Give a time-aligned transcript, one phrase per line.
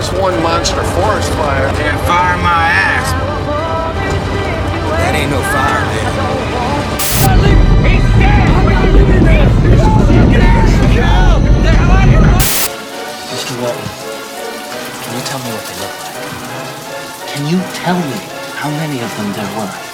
[0.00, 1.68] That's one monster forest fire.
[1.76, 3.12] Can't fire my ass.
[4.96, 6.08] That ain't no fire, man.
[13.28, 13.52] Mr.
[13.60, 13.88] Walton,
[15.04, 16.16] can you tell me what they look like?
[17.28, 18.20] Can you tell me
[18.56, 19.89] how many of them there were?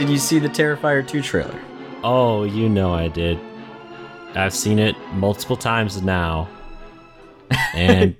[0.00, 1.60] Did you see the Terrifier 2 trailer?
[2.02, 3.38] Oh, you know I did.
[4.34, 6.48] I've seen it multiple times now.
[7.74, 8.16] And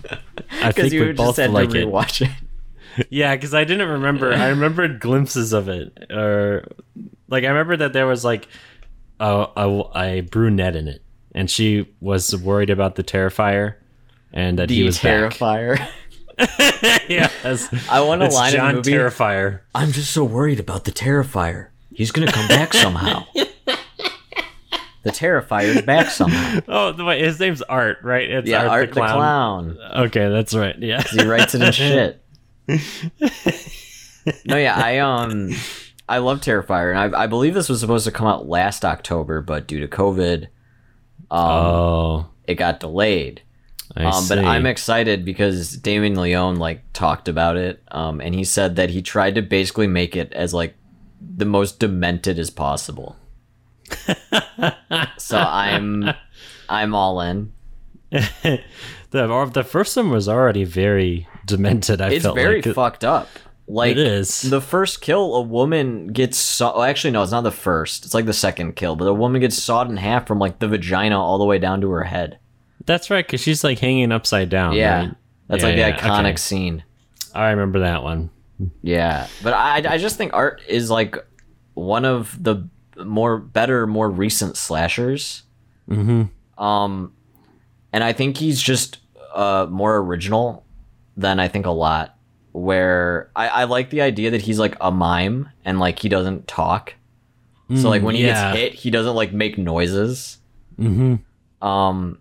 [0.50, 1.86] I think you we both like it.
[1.86, 3.06] rewatch it.
[3.10, 4.32] Yeah, because I didn't remember.
[4.32, 6.66] I remembered glimpses of it, or
[7.28, 8.48] like I remember that there was like
[9.20, 11.00] a, a, a brunette in it,
[11.32, 13.76] and she was worried about the Terrifier,
[14.32, 14.98] and that he was.
[14.98, 15.78] Terrifier.
[15.78, 15.90] yeah,
[17.42, 18.92] that's, I want a it's line in John the movie.
[18.92, 19.60] Terrifier.
[19.74, 21.68] I'm just so worried about the Terrifier.
[21.92, 23.24] He's gonna come back somehow.
[23.34, 26.60] the Terrifier's back somehow.
[26.68, 28.28] Oh, the wait, his name's Art, right?
[28.30, 29.78] It's Yeah, Art the Clown.
[29.96, 30.78] Okay, that's right.
[30.78, 32.22] Yeah, He writes it in shit.
[34.44, 35.50] no, yeah, I um,
[36.08, 39.40] I love Terrifier, and I, I believe this was supposed to come out last October,
[39.42, 40.44] but due to COVID,
[41.30, 43.42] um, Oh, it got delayed.
[43.96, 44.38] Um, but.
[44.38, 49.02] I'm excited because Damien Leone like talked about it, um, and he said that he
[49.02, 50.76] tried to basically make it as like
[51.20, 53.16] the most demented as possible.
[55.18, 56.10] so I'm,
[56.68, 57.52] I'm all in.
[58.10, 62.00] the the first one was already very demented.
[62.00, 63.28] I It's felt very like fucked up.
[63.68, 64.42] Like it is.
[64.42, 66.72] the first kill, a woman gets saw.
[66.74, 68.04] Oh, actually, no, it's not the first.
[68.04, 70.66] It's like the second kill, but a woman gets sawed in half from like the
[70.66, 72.39] vagina all the way down to her head.
[72.90, 74.74] That's right, because she's like hanging upside down.
[74.74, 75.14] yeah, right?
[75.46, 76.36] that's Yeah, like yeah, the iconic okay.
[76.36, 76.82] scene.
[77.32, 78.30] I remember that one.
[78.82, 81.16] Yeah, but I I just think Art is like
[81.74, 82.68] one of the
[83.04, 85.44] more better, more recent slashers.
[85.88, 86.62] Mm-hmm.
[86.62, 87.12] Um,
[87.92, 88.98] and I think he's just
[89.34, 90.64] uh more original
[91.16, 92.16] than I think a lot.
[92.52, 96.48] Where I, I like the idea that he's like a mime and like he doesn't
[96.48, 96.94] talk.
[97.76, 98.52] So like when he Mm, yeah.
[98.52, 100.38] gets hit, he doesn't like make noises.
[100.76, 101.64] Mm-hmm.
[101.64, 102.20] Um,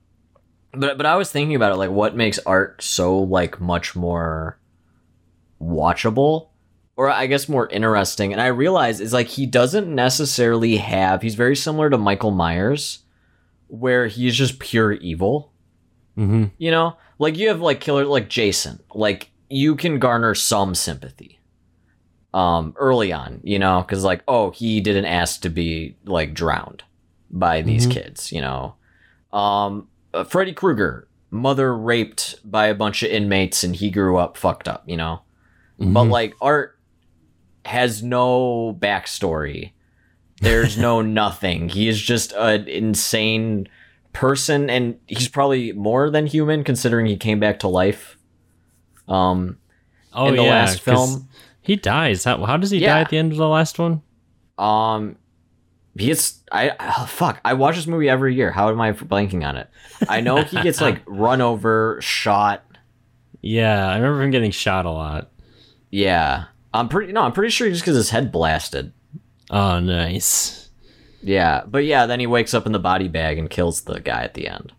[0.72, 4.60] but but I was thinking about it, like what makes art so like much more
[5.62, 6.50] watchable,
[6.96, 8.32] or I guess more interesting.
[8.32, 11.22] And I realize is like he doesn't necessarily have.
[11.22, 13.00] He's very similar to Michael Myers,
[13.68, 15.52] where he's just pure evil.
[16.18, 16.46] Mm-hmm.
[16.58, 21.40] You know, like you have like killer like Jason, like you can garner some sympathy.
[22.32, 26.84] Um, early on, you know, because like, oh, he didn't ask to be like drowned
[27.32, 27.92] by these Mhm.
[27.92, 28.76] kids, you know.
[29.34, 34.38] Um, uh, Freddy Krueger, mother raped by a bunch of inmates, and he grew up
[34.38, 35.22] fucked up, you know.
[35.78, 36.78] But like, Art
[37.66, 39.72] has no backstory.
[40.42, 41.70] There's no nothing.
[41.70, 43.68] He is just an insane
[44.12, 48.18] person, and he's probably more than human considering he came back to life.
[49.08, 49.58] Um,
[50.14, 51.30] oh in the yeah, last film.
[51.62, 52.24] he dies.
[52.26, 52.96] How, how does he Yeah.
[52.96, 54.02] die at the end of the last one?
[54.58, 55.16] Um,
[55.98, 57.40] he gets I oh, fuck.
[57.44, 58.52] I watch this movie every year.
[58.52, 59.70] How am I blanking on it?
[60.08, 62.64] I know he gets like run over, shot.
[63.42, 65.32] Yeah, I remember him getting shot a lot.
[65.92, 67.12] Yeah, I'm pretty.
[67.14, 68.94] No, I'm pretty sure just because his head blasted.
[69.50, 70.70] Oh, nice.
[71.22, 74.24] Yeah, but yeah, then he wakes up in the body bag and kills the guy
[74.24, 74.72] at the end.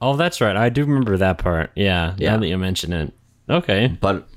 [0.00, 0.56] Oh, that's right.
[0.56, 1.70] I do remember that part.
[1.74, 2.30] Yeah, Yeah.
[2.32, 3.12] now that you mention it.
[3.50, 3.88] Okay.
[4.00, 4.28] But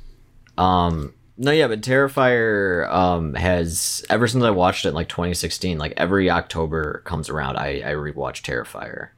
[0.57, 5.77] um, no, yeah, but Terrifier um has ever since I watched it in like 2016,
[5.77, 9.09] like every October comes around, I I rewatch Terrifier.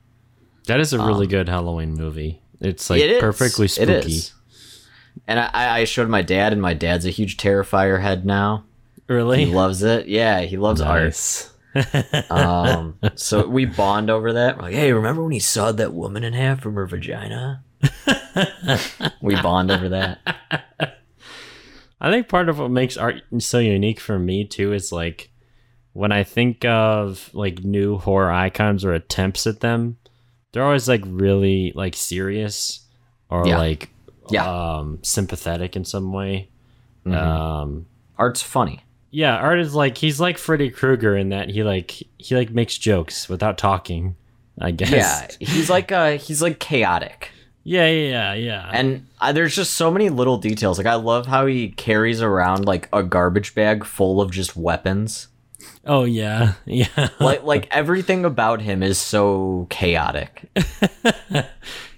[0.68, 2.42] That is a really good Halloween movie.
[2.62, 3.92] It's like Um, It perfectly spooky.
[3.92, 4.34] It is.
[5.28, 8.64] And I, I showed my dad, and my dad's a huge Terrifier head now.
[9.08, 9.46] Really?
[9.46, 10.08] He loves it.
[10.08, 11.46] Yeah, he loves nice.
[11.46, 11.50] art.
[12.30, 14.58] Um, so we bond over that.
[14.58, 17.64] We're like, hey, remember when he sawed that woman in half from her vagina?
[19.22, 20.20] we bond over that.
[22.04, 25.30] I think part of what makes art so unique for me too is like
[25.94, 29.98] when I think of like new horror icons or attempts at them,
[30.52, 32.86] they're always like really like serious
[33.30, 33.58] or Yeah.
[33.58, 33.90] like
[34.30, 34.46] Yeah.
[34.78, 36.50] um sympathetic in some way.
[37.06, 37.16] Mhm.
[37.16, 37.86] Um
[38.18, 38.82] Art's funny.
[39.12, 42.78] yeah, art is like he's like Freddy Krueger in that he like he like makes
[42.78, 44.16] jokes without talking,
[44.60, 44.92] I guess.
[44.92, 47.32] Yeah, he's like uh, he's like chaotic.
[47.66, 48.70] Yeah, yeah, yeah.
[48.74, 50.78] And uh, there's just so many little details.
[50.78, 55.28] Like I love how he carries around like a garbage bag full of just weapons.
[55.86, 56.54] oh yeah.
[56.66, 57.10] Yeah.
[57.20, 60.50] Like like everything about him is so chaotic.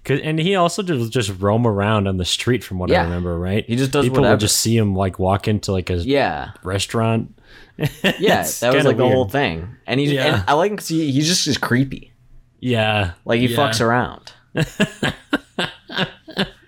[0.04, 3.40] 'Cause- and he also just just roam around on the street from what I remember,
[3.40, 3.66] right?
[3.66, 4.40] He just does People whatever.
[4.40, 7.32] just see him like walk into like a Yeah, restaurant.
[8.20, 9.68] yeah, that was like the whole thing.
[9.88, 10.36] And he Yeah.
[10.36, 12.14] and I like him because he, he's just is creepy.
[12.60, 13.58] Yeah, Like he yeah.
[13.58, 14.32] fucks around.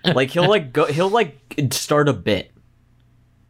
[0.04, 1.38] Like he'll like go he'll like
[1.72, 2.52] start a bit.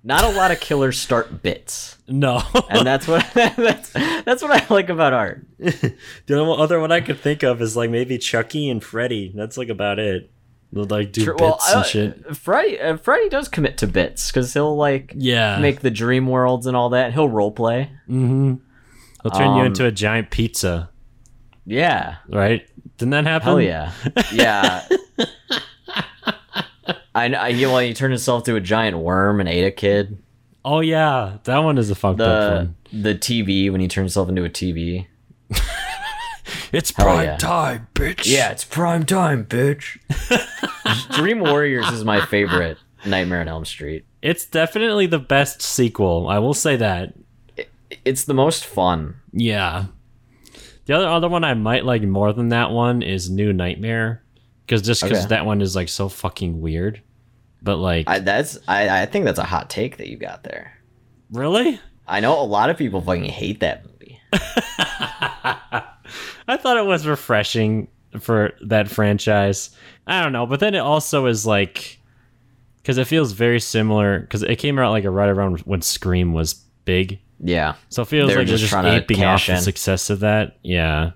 [0.04, 1.98] Not a lot of killers start bits.
[2.06, 2.40] No,
[2.70, 5.44] And that's what that's that's what I like about art.
[5.58, 5.94] the
[6.30, 9.32] only other one I could think of is like maybe Chucky and Freddy.
[9.34, 10.30] That's like about it.
[10.72, 12.36] They'll like do Tr- bits well, and uh, shit.
[12.36, 16.66] Freddy uh, Freddy does commit to bits because he'll like Yeah, make the dream worlds
[16.66, 17.12] and all that.
[17.12, 17.90] He'll role play.
[18.08, 18.54] mm-hmm.
[19.22, 20.90] They'll turn you Um, into a giant pizza,
[21.66, 22.16] Yeah.
[22.28, 22.66] right?
[22.98, 23.46] Didn't that happen?
[23.46, 23.92] Hell yeah.
[24.32, 24.86] Yeah.
[27.14, 27.42] I know.
[27.44, 30.18] He, well, he turned himself to a giant worm and ate a kid.
[30.64, 33.02] Oh yeah, that one is a fucked up The one.
[33.02, 35.06] the TV when he turned himself into a TV.
[36.70, 37.36] It's Hell prime yeah.
[37.36, 38.26] time, bitch.
[38.26, 39.98] Yeah, it's prime time, bitch.
[41.16, 44.04] Dream Warriors is my favorite Nightmare on Elm Street.
[44.20, 46.28] it's definitely the best sequel.
[46.28, 47.14] I will say that.
[48.04, 49.16] It's the most fun.
[49.32, 49.86] Yeah.
[50.88, 54.22] The other other one I might like more than that one is New Nightmare,
[54.66, 55.28] because just because Okay.
[55.28, 57.02] that one is like so fucking weird.
[57.62, 60.72] But like, I that's I, I think that's a hot take that you got there.
[61.30, 61.78] really?
[62.06, 64.18] I know a lot of people fucking hate that movie.
[66.48, 67.88] I thought it was refreshing
[68.18, 69.70] for that franchise.
[70.06, 72.00] I don't know, but then it also is like
[72.78, 76.32] because it feels very similar because it came out like a right around when Scream
[76.32, 76.54] was
[76.86, 77.74] big, Yeah.
[77.88, 79.54] so it feels They were like they're just just trying to aping off cash the
[79.54, 79.60] in.
[79.60, 80.58] success of that.
[80.62, 81.12] Yeah.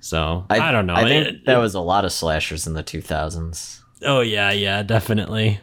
[0.00, 0.94] So I, don't know.
[0.94, 3.80] I think It- that was a lot of slashers in the 2000s.
[4.02, 5.58] Oh yeah, yeah, definitely.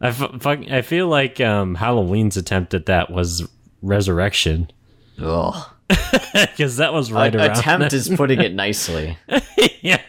[0.00, 3.48] I f- I feel like um, Halloween's attempt at that was
[3.80, 4.70] Resurrection
[5.18, 5.66] Ugh.
[6.34, 7.50] because that was right A- around.
[7.52, 7.98] attempt then.
[8.00, 9.16] is putting it nicely.
[9.80, 10.00] yeah.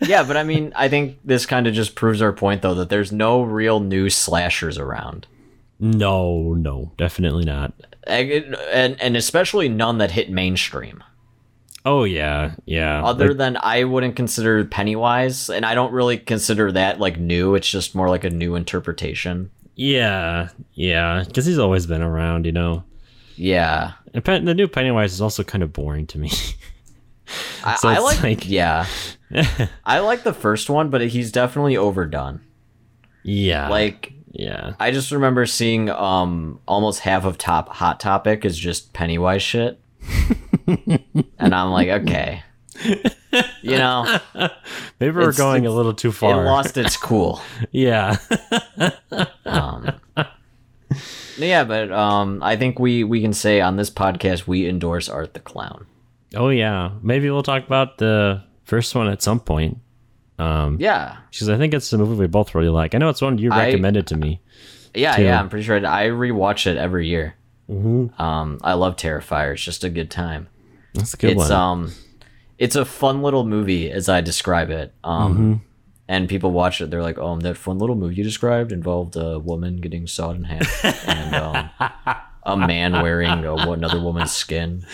[0.00, 2.88] yeah, but I mean, I think this kind of just proves our point, though, that
[2.88, 5.26] there's no real new slashers around,
[5.80, 7.72] No, no, definitely not.
[8.06, 8.30] and
[8.72, 11.02] and, and especially none that hit mainstream.
[11.86, 13.04] Oh yeah, yeah.
[13.04, 17.54] Other Like, than I wouldn't consider Pennywise, and I don't really consider that like new.
[17.54, 19.50] It's just more like a new interpretation.
[19.74, 22.84] yeah, yeah, because he's always been around, you know.
[23.36, 26.30] Yeah, And Pen- the new Pennywise is also kind of boring to me.
[27.64, 28.86] I, So I like, like- Yeah,
[29.84, 32.40] I like the first one, but he's definitely overdone.
[33.24, 38.58] yeah, Like yeah, I just remember seeing um almost half of top Hot Topic is
[38.58, 39.80] just Pennywise shit.
[41.38, 42.42] and I'm like, okay.
[43.62, 44.18] You know,
[45.00, 46.44] maybe we're it's- going a little too it far.
[46.44, 47.40] lost its cool.
[47.70, 48.16] yeah,
[49.46, 49.92] Um
[51.38, 55.34] Yeah, but um I think we we can say on this podcast we endorse Art
[55.34, 55.86] the Clown.
[56.36, 56.90] oh yeah.
[57.02, 59.78] Maybe we'll talk about the first one at some point.
[60.38, 61.16] Um, Yeah.
[61.30, 62.94] because I think it's a movie we both really like.
[62.94, 64.40] I know it's one you I- recommended to me.
[64.94, 65.24] Yeah, Too.
[65.24, 67.34] yeah, I'm pretty sure I, I rewatch it every year.
[67.68, 69.52] Um I love Terrifier.
[69.54, 70.48] It's just a good time.
[70.94, 71.52] That's a good it's one.
[71.52, 71.92] um
[72.58, 74.92] it's a fun little movie as I describe it.
[75.02, 75.52] Um Mm-hmm.
[76.08, 79.38] and people watch it, they're like, "Oh, that fun little movie you described involved a
[79.38, 81.70] woman getting sawed in half and um,
[82.46, 84.84] a man wearing a, another woman's skin,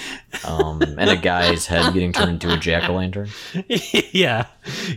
[0.44, 3.28] um, and a guy's head getting turned into a jack o' lantern.
[4.12, 4.46] yeah,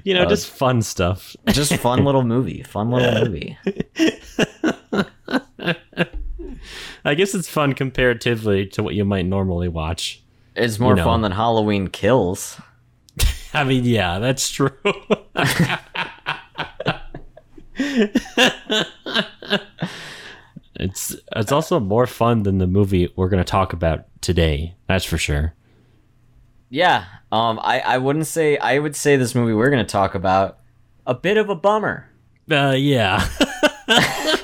[0.04, 1.36] you Uh, know, just fun stuff.
[1.48, 3.58] Just fun little movie, fun little movie.
[7.06, 10.22] I guess it's fun comparatively to what you might normally watch.
[10.56, 11.04] It's more You know.
[11.06, 12.62] fun than Halloween Kills.
[13.54, 14.70] I mean, yeah, that's true.
[20.76, 24.76] It's it's also more fun than the movie we're going to talk about today.
[24.88, 25.54] That's for sure.
[26.70, 30.58] Yeah, um, I I wouldn't say I would say this movie we're gonna talk about
[31.06, 32.10] a bit of a bummer.
[32.50, 33.28] Uh, yeah.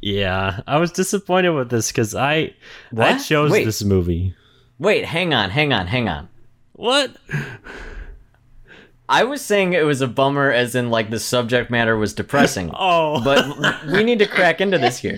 [0.00, 2.54] yeah, I was disappointed with this because I I
[2.90, 3.18] What?
[3.18, 3.64] chose Wait.
[3.64, 4.34] this movie.
[4.78, 6.28] Wait, hang on, hang on, hang on.
[6.74, 7.16] What?
[9.08, 12.70] I was saying it was a bummer, as in like the subject matter was depressing.
[12.78, 15.16] Oh, but we need to crack into this here.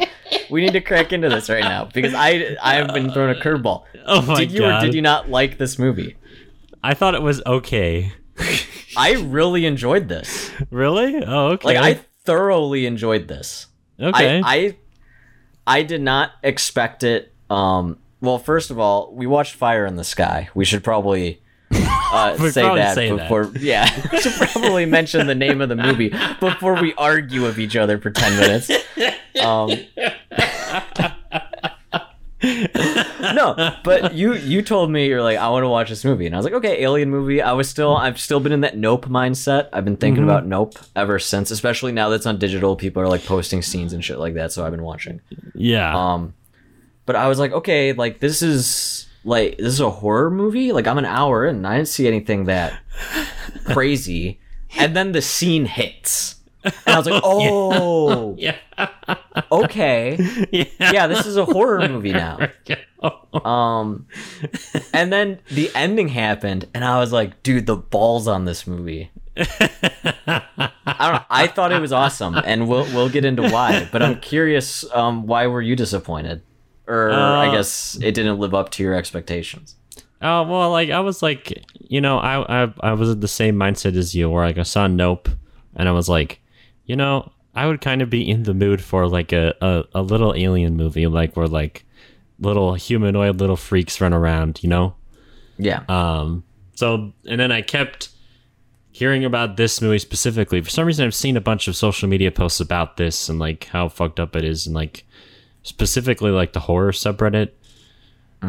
[0.50, 3.40] We need to crack into this right now because I I have been thrown a
[3.40, 3.84] curveball.
[4.06, 4.82] oh my did you god!
[4.82, 6.16] or did you not like this movie?
[6.82, 8.12] I thought it was okay.
[8.96, 10.50] I really enjoyed this.
[10.70, 11.22] Really?
[11.24, 11.66] Oh, okay.
[11.66, 13.66] Like I thoroughly enjoyed this.
[14.00, 14.40] okay.
[14.40, 14.76] I, I
[15.66, 17.32] I did not expect it.
[17.50, 20.48] Um, well, first of all, we watched Fire in the Sky.
[20.54, 21.42] We should probably
[22.12, 23.18] uh, say that say that.
[23.18, 23.50] before.
[23.58, 23.86] Yeah,
[24.20, 28.10] should probably mention the name of the movie before we argue with each other for
[28.10, 28.70] ten minutes.
[29.42, 29.70] Um,
[32.42, 36.34] no, but you you told me you're like I want to watch this movie, and
[36.34, 37.42] I was like, okay, alien movie.
[37.42, 39.68] I was still I've still been in that Nope mindset.
[39.72, 40.30] I've been thinking Mm-hmm.
[40.30, 42.76] about Nope ever since, especially now that's on digital.
[42.76, 45.20] People are like posting scenes and shit like that, so I've been watching.
[45.54, 45.96] Yeah.
[45.96, 46.34] Um,
[47.06, 50.72] but I was like, okay, like this is like this is a horror movie.
[50.72, 52.78] Like I'm an hour in, and I didn't see anything that
[53.64, 54.40] crazy,
[54.76, 56.36] and then the scene hits.
[56.64, 58.56] And I was like, "Oh, yeah.
[59.52, 60.16] okay,
[60.50, 60.64] yeah.
[60.78, 62.38] yeah, this is a horror movie now."
[63.32, 64.06] Um,
[64.92, 69.10] and then the ending happened, and I was like, dude, the balls on this movie.
[69.36, 71.24] I don't know.
[71.30, 73.88] I thought it was awesome, and we'll we'll get into why.
[73.92, 76.42] But I'm curious, um, why were you disappointed?
[76.88, 79.76] Or I Uh, guess it didn't live up to your expectations.
[80.20, 83.54] Oh well, like I was like, you know, I I I was in the same
[83.56, 85.28] mindset as you, where like I saw Nope,
[85.76, 86.40] and I was like,
[86.86, 90.02] you know, I would kind of be in the mood for like a, a a
[90.02, 91.84] little alien movie, like where like
[92.40, 94.94] little humanoid little freaks run around, you know.
[95.58, 95.82] Yeah.
[95.88, 96.42] Um.
[96.74, 98.08] So and then I kept
[98.90, 100.60] hearing about this movie specifically.
[100.62, 103.64] For some reason, I've seen a bunch of social media posts about this and like
[103.66, 105.04] how fucked up it is, and like
[105.68, 107.50] specifically like the horror subreddit.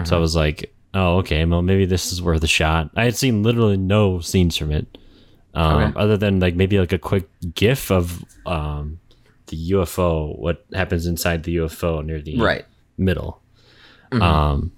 [0.04, 2.92] So I was like, oh, okay, well, maybe this is worth a shot.
[2.96, 4.98] I had seen literally no scenes from it,
[5.56, 6.00] um, Okay.
[6.00, 9.00] other than like maybe like a quick GIF of um,
[9.48, 12.66] the UFO, what happens inside the UFO near the right.
[13.00, 13.42] middle.
[14.12, 14.22] Mm-hmm.
[14.22, 14.72] Um,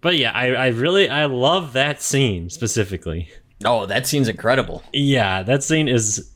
[0.00, 3.28] but yeah, I, I really I love that scene specifically.
[3.64, 4.82] Oh, that scene's incredible.
[4.94, 6.30] Yeah, that scene is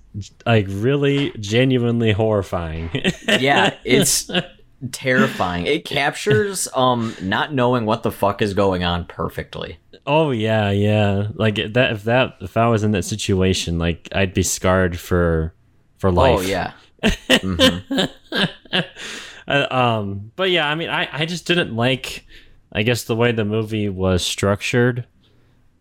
[0.45, 2.91] like really genuinely horrifying.
[3.27, 4.31] Yeah, it's
[4.93, 5.67] terrifying.
[5.67, 9.79] It captures um not knowing what the fuck is going on perfectly.
[10.07, 11.29] oh yeah, yeah.
[11.35, 15.55] Like that if that if I was in that situation, like I'd be scarred for
[15.99, 16.39] for life.
[16.39, 16.73] Oh yeah.
[19.49, 22.25] Uh, um, but yeah, I mean, I, I just didn't like,
[22.73, 25.07] I guess, the way the movie was structured.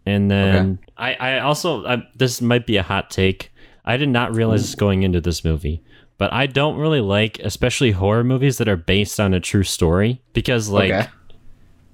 [0.08, 3.54] And then I, I also, I, this might be a hot take.
[3.86, 5.84] I did not realize going into this movie,
[6.20, 10.22] but I don't really like, especially horror movies that are based on a true story
[10.34, 11.08] because, like, okay.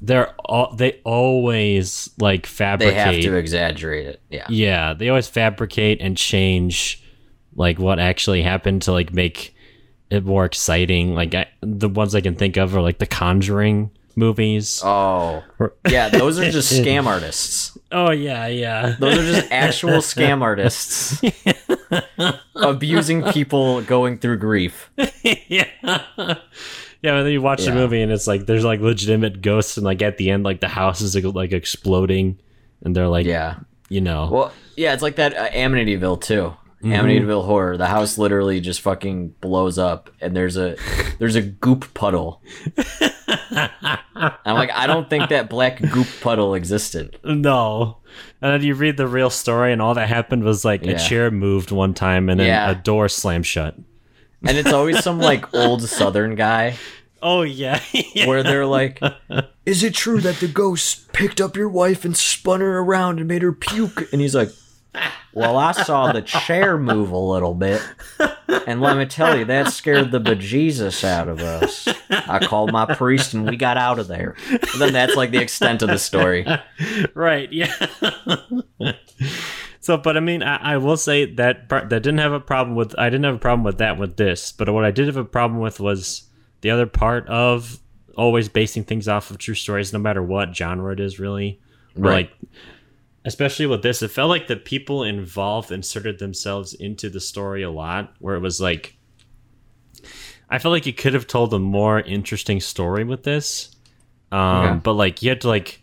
[0.01, 2.95] they're all, they always like fabricate.
[2.95, 4.21] They have to exaggerate it.
[4.29, 4.47] Yeah.
[4.49, 7.03] Yeah, they always fabricate and change
[7.55, 9.55] like what actually happened to like make
[10.09, 11.13] it more exciting.
[11.13, 14.81] Like I, the ones I can think of are like the Conjuring movies.
[14.83, 15.43] Oh.
[15.89, 17.77] Yeah, those are just scam artists.
[17.91, 18.95] Oh yeah, yeah.
[18.99, 21.21] Those are just actual scam artists
[22.55, 24.89] abusing people going through grief.
[25.23, 25.67] yeah.
[27.01, 29.85] Yeah, and then you watch the movie and it's like there's like legitimate ghosts and
[29.85, 32.39] like at the end like the house is like, like exploding
[32.83, 33.59] and they're like Yeah.
[33.89, 36.55] you know Well, yeah, it's like that uh, Amityville too.
[36.83, 36.91] Mm-hmm.
[36.93, 37.77] Amityville horror.
[37.77, 40.75] The house literally just fucking blows up, and there's a
[41.19, 42.41] there's a goop puddle.
[43.27, 47.19] I'm like, I don't think that black goop puddle existed.
[47.23, 47.97] No.
[48.41, 50.93] And then you read the real story, and all that happened was like Yeah.
[50.93, 52.69] a chair moved one time, and then Yeah.
[52.71, 53.75] a door slammed shut.
[54.47, 56.75] And it's always some like old Southern guy
[57.21, 58.27] Oh yeah, yeah.
[58.27, 59.01] where they're like,
[59.65, 63.27] "Is it true that the ghost picked up your wife and spun her around and
[63.27, 64.49] made her puke?" And he's like,
[65.33, 67.81] "Well, I saw the chair move a little bit,
[68.67, 71.87] and let me tell you, that scared the bejesus out of us.
[72.09, 75.41] I called my priest and we got out of there." And then that's like the
[75.41, 76.45] extent of the story.
[77.13, 77.73] right, yeah.
[79.79, 82.75] so, but I mean, I, I will say that part, that didn't have a problem
[82.75, 82.97] with.
[82.97, 85.25] I didn't have a problem with that with this, but what I did have a
[85.25, 86.29] problem with was
[86.61, 87.79] the other part of
[88.17, 91.59] always basing things off of true stories, no matter what genre it is, really.
[91.95, 92.29] Right.
[92.29, 92.51] Like,
[93.25, 97.69] especially with this, it felt like the people involved inserted themselves into the story a
[97.71, 98.95] lot, where it was like.
[100.49, 103.75] I felt like you could have told a more interesting story with this.
[104.31, 104.79] Um, Okay.
[104.83, 105.81] but like you had to like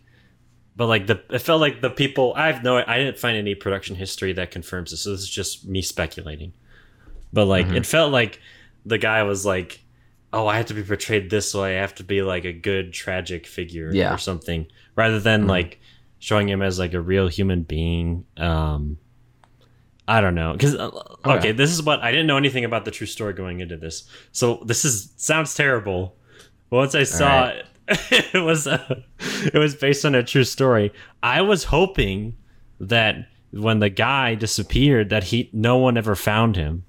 [0.75, 3.55] but like the it felt like the people I have no I didn't find any
[3.55, 5.01] production history that confirms this.
[5.01, 6.53] So this is just me speculating.
[7.33, 7.75] But like Mm-hmm.
[7.77, 8.39] it felt like
[8.85, 9.81] the guy was like,
[10.31, 11.77] "Oh, I have to be portrayed this way.
[11.77, 14.05] I have to be like a good tragic figure Yeah.
[14.05, 14.15] Mm-hmm.
[14.15, 15.79] or something," rather than like
[16.23, 18.25] showing him as like a real human being.
[18.37, 18.97] Um,
[20.07, 20.99] I don't know because okay.
[21.25, 21.51] Okay.
[21.51, 24.07] this is what I didn't know anything about the true story going into this.
[24.31, 26.15] So this is sounds terrible.
[26.69, 27.65] But once I saw right.
[27.89, 30.93] it, it was uh, it was based on a true story.
[31.21, 32.37] I was hoping
[32.79, 36.85] that when the guy disappeared, that he no one ever found him.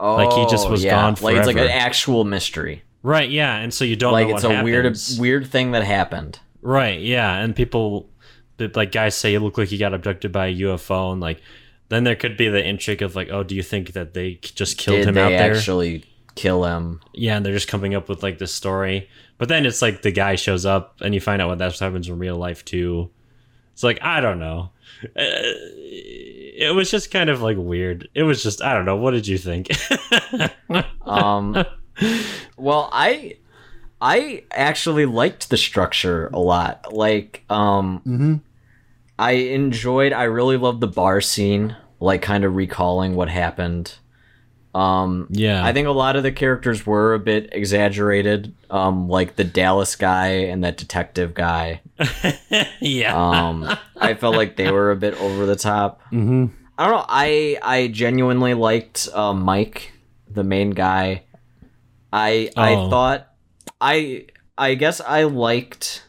[0.00, 2.82] Oh, Like, he just was gone Like it's like an actual mystery.
[3.04, 3.30] Right?
[3.30, 6.40] Yeah, and so you don't Like know it's a weird weird thing that happened.
[6.60, 6.98] Right?
[6.98, 8.08] Yeah, and people,
[8.58, 11.40] like guys say, you look like you got abducted by a UFO, and like
[11.88, 14.78] then there could be the intrigue of like, oh, do you think that they just
[14.78, 15.54] killed Did him out there?
[15.54, 17.00] actually kill him.
[17.12, 19.08] Yeah, and they're just coming up with like this story.
[19.38, 21.86] But then it's like the guy shows up and you find out what that's what
[21.86, 23.10] happens in real life too.
[23.72, 24.70] It's like I don't know.
[25.04, 25.42] Uh,
[26.56, 28.08] it was just kind of like weird.
[28.14, 28.96] It was just I don't know.
[28.96, 29.68] What did you think?
[31.02, 31.64] Um,
[32.56, 33.36] well, I
[34.06, 36.92] I actually liked the structure a lot.
[36.92, 38.42] Like, um,
[39.18, 40.12] I enjoyed.
[40.12, 41.74] I really loved the bar scene.
[42.00, 43.94] Like, kind of recalling what happened.
[44.74, 48.52] Um, yeah, I think a lot of the characters were a bit exaggerated.
[48.70, 51.80] Um, like the Dallas guy and that detective guy.
[52.80, 53.14] yeah.
[53.16, 56.02] Um, I felt like they were a bit over the top.
[56.10, 56.46] Mm-hmm.
[56.76, 57.04] I don't know.
[57.08, 59.92] I I genuinely liked uh, Mike,
[60.28, 61.22] the main guy.
[62.12, 62.90] I I Oh.
[62.90, 63.28] thought
[63.84, 64.26] I
[64.56, 66.08] I guess I liked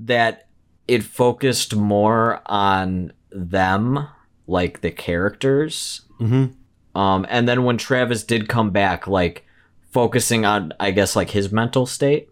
[0.00, 0.48] that
[0.88, 4.08] it focused more on them,
[4.46, 6.02] like the characters.
[6.18, 6.46] hmm
[6.94, 9.44] Um, and then when Travis did come back, like
[9.92, 12.28] focusing on I guess like his mental state.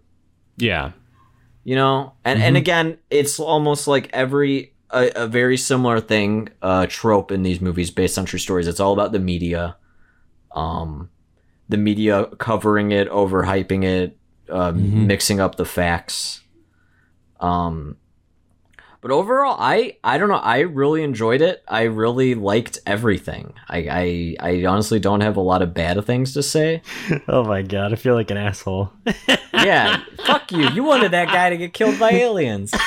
[0.57, 0.93] Yeah.
[1.65, 2.13] you know?
[2.25, 7.43] And and again it's almost like every a, a very similar thing uh trope in
[7.43, 8.67] these movies based on true stories.
[8.69, 9.77] It's all about the media.
[10.53, 11.09] Um
[11.69, 16.43] the media covering it overhyping it uh, mixing up the facts.
[17.41, 17.97] Um
[19.01, 20.37] but overall i i don't know.
[20.37, 21.63] I really enjoyed it.
[21.69, 23.53] I really liked everything.
[23.69, 26.81] I i i honestly don't have a lot of bad things to say.
[27.29, 28.93] Oh my god, I feel like an asshole.
[29.53, 30.69] yeah fuck you.
[30.71, 32.73] You wanted that guy to get killed by aliens.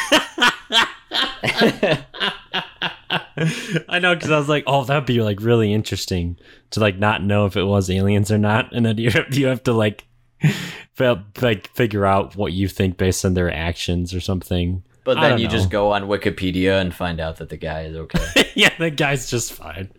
[3.89, 6.37] I know because I was like, oh, that'd be like really interesting
[6.71, 9.47] to like not know if it was aliens or not, and then you have, you
[9.47, 10.06] have to like,
[11.41, 14.83] like figure out what you think based on their actions or something.
[15.03, 18.51] But then you just go on Wikipedia and find out that the guy is okay.
[18.55, 19.89] yeah, the guy's just fine.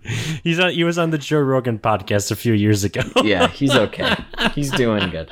[0.45, 3.01] He's on, he was on the Joe Rogan podcast a few years ago.
[3.25, 4.17] yeah, he's okay.
[4.55, 5.31] He's doing good.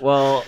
[0.00, 0.42] Well,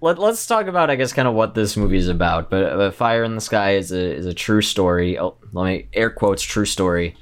[0.00, 2.48] let, let's talk about, I guess, kind of what this movie is about.
[2.48, 5.18] But uh, Fire in the Sky is a is a true story.
[5.18, 7.14] Oh, let me air quotes true story.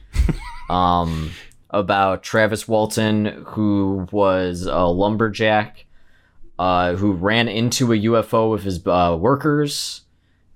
[0.71, 1.33] um,
[1.71, 5.85] about Travis Walton, who was a lumberjack,
[6.59, 10.03] uh, who ran into a UFO with his uh, workers,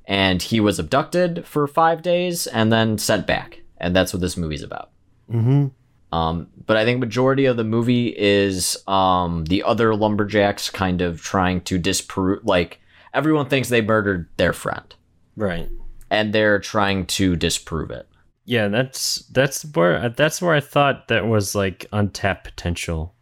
[0.06, 3.60] and he was abducted for five days and then sent back.
[3.78, 4.90] And that's what this movie's about.
[5.30, 5.66] hmm
[6.12, 11.20] Um, but I think majority of the movie is um, the other lumberjacks kind of
[11.22, 12.44] trying to disprove.
[12.44, 12.80] Like
[13.14, 14.94] everyone thinks they murdered their friend,
[15.36, 15.68] Right.
[16.10, 18.08] and they're trying to disprove it.
[18.44, 23.14] Yeah, that's that's where that's where I thought that was like untapped potential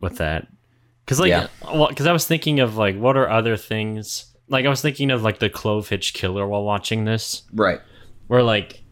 [0.00, 0.46] with that.
[1.06, 1.48] Cuz like Yeah.
[1.64, 4.26] well, cuz I was thinking of like what are other things?
[4.48, 7.80] Like I was thinking of like the Clove Hitch Killer while watching this, Right.
[8.28, 8.82] where like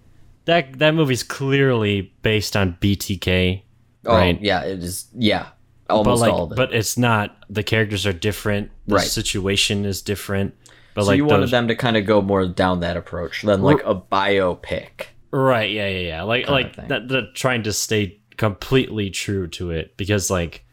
[0.46, 3.62] that that movie's clearly based on BTK,
[4.06, 4.40] Oh, right?
[4.42, 4.62] yeah.
[4.62, 5.06] It is.
[5.14, 5.46] Yeah.
[5.88, 6.56] Almost but like all of it.
[6.56, 9.06] but it's not the characters are different, the Right.
[9.06, 10.54] situation is different.
[10.94, 13.42] But so like you wanted those- them to kind of go more down that approach
[13.42, 15.14] than like a biopic.
[15.30, 16.22] Right, yeah, yeah, yeah.
[16.22, 20.64] Like like that, that trying to stay completely true to it because like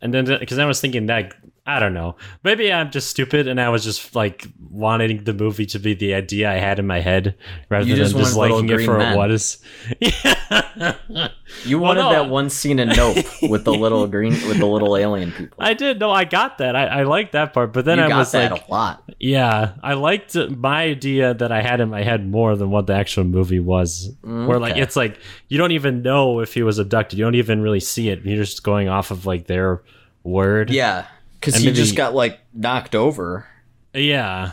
[0.00, 1.34] and then because I was thinking that
[1.66, 2.16] I don't know.
[2.42, 6.12] Maybe I'm just stupid and I was just like wanting the movie to be the
[6.12, 7.36] idea I had in my head
[7.70, 9.16] rather You than just just liking it for men.
[9.16, 9.62] what it was.
[10.00, 10.94] Yeah.
[11.64, 12.10] You wanted no.
[12.10, 15.56] that one scene in Nope with the little green with the little alien people.
[15.60, 16.00] I did.
[16.00, 16.74] No, I got that.
[16.74, 17.72] I, I liked that part.
[17.72, 19.04] But then you I was like, a lot.
[19.20, 22.94] Yeah, I liked my idea that I had in my head more than what the
[22.94, 24.10] actual movie was.
[24.22, 27.18] Where like it's like you don't even know if he was abducted.
[27.18, 28.22] You don't even really see it.
[28.24, 29.82] You're just going off of like their
[30.24, 30.70] word.
[30.70, 31.06] Yeah,
[31.44, 33.46] because he maybe- just got like knocked over,
[33.92, 34.52] yeah.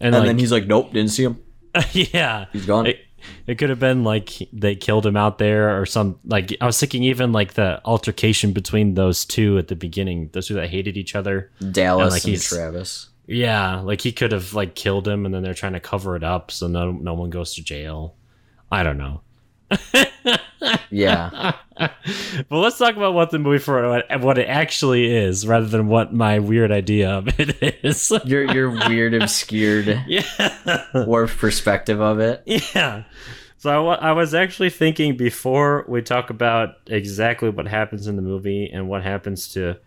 [0.00, 1.42] And, and like, then he's like, "Nope, didn't see him.
[1.92, 3.00] yeah, He's gone." It,
[3.46, 6.78] it could have been like they killed him out there or some like I was
[6.78, 10.96] thinking even like the altercation between those two at the beginning, those two that hated
[10.96, 11.50] each other.
[11.72, 13.08] Dallas and, like, and Travis.
[13.26, 16.24] Yeah, like he could have like killed him, and then they're trying to cover it
[16.24, 18.14] up so no no one goes to jail.
[18.70, 19.22] I don't know.
[20.90, 25.86] Yeah, But let's talk about what the movie for what, it actually is, rather than
[25.86, 28.12] what my weird idea of it is.
[28.24, 32.42] your your weird, obscured, yeah, warped perspective of it.
[32.74, 33.04] yeah.
[33.58, 38.22] So I, I was actually thinking before we talk about exactly what happens in the
[38.22, 39.78] movie and what happens to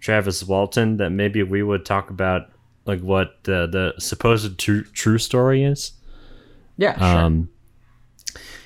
[0.00, 2.50] Travis Walton that maybe we would talk about
[2.86, 5.92] like what the the supposed true true story is.
[6.76, 7.06] Yeah, sure.
[7.24, 7.48] Um,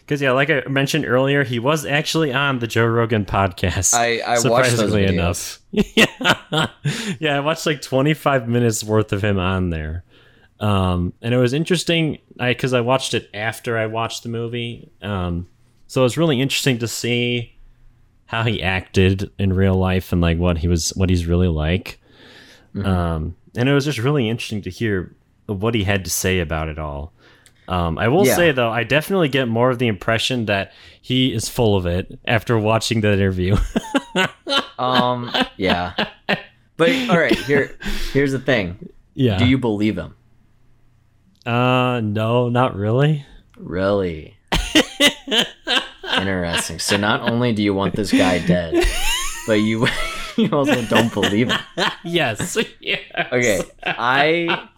[0.08, 3.92] Because yeah, like I mentioned earlier, he was actually on the Joe Rogan podcast.
[3.92, 5.58] I- I surprisingly enough.
[5.70, 6.06] yeah,
[7.20, 10.04] yeah, I watched like 25 minutes worth of him on there.
[10.60, 14.90] Um, and it was interesting I because I, watched it after I watched the movie.
[15.02, 15.46] Um,
[15.88, 17.54] so it was really interesting to see
[18.24, 22.00] how he acted in real life and like what he was what he's really like.
[22.74, 22.86] Mm-hmm.
[22.86, 26.68] Um, and it was just really interesting to hear what he had to say about
[26.68, 27.12] it all.
[27.68, 28.34] Um, I will Yeah.
[28.34, 32.18] say though, I definitely get more of the impression that he is full of it
[32.26, 33.56] after watching that interview.
[34.78, 35.92] Um, yeah.
[36.76, 37.76] But all right, here
[38.12, 38.88] here's the thing.
[39.14, 39.36] yeah.
[39.38, 40.14] Do you believe him?
[41.44, 43.26] Uh, no, not really.
[43.56, 44.36] Really?
[46.16, 46.78] Interesting.
[46.78, 48.84] So not only do you want this guy dead,
[49.46, 49.86] but you
[50.36, 51.58] you also don't believe him.
[52.04, 52.56] yes.
[52.80, 53.00] yes.
[53.32, 54.68] Okay, I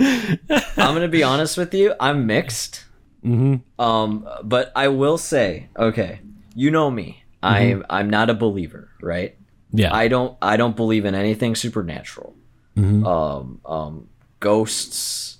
[0.00, 1.94] I'm gonna be honest with you.
[2.00, 2.84] I'm mixed.
[3.24, 3.80] Mm-hmm.
[3.80, 6.20] Um, but I will say, okay,
[6.54, 7.24] you know me.
[7.42, 9.36] I'm I'm not a believer, right?
[9.72, 9.94] Yeah.
[9.94, 12.34] I don't I don't believe in anything supernatural.
[12.76, 13.04] Mhm.
[13.06, 14.08] Um, um,
[14.40, 15.38] ghosts,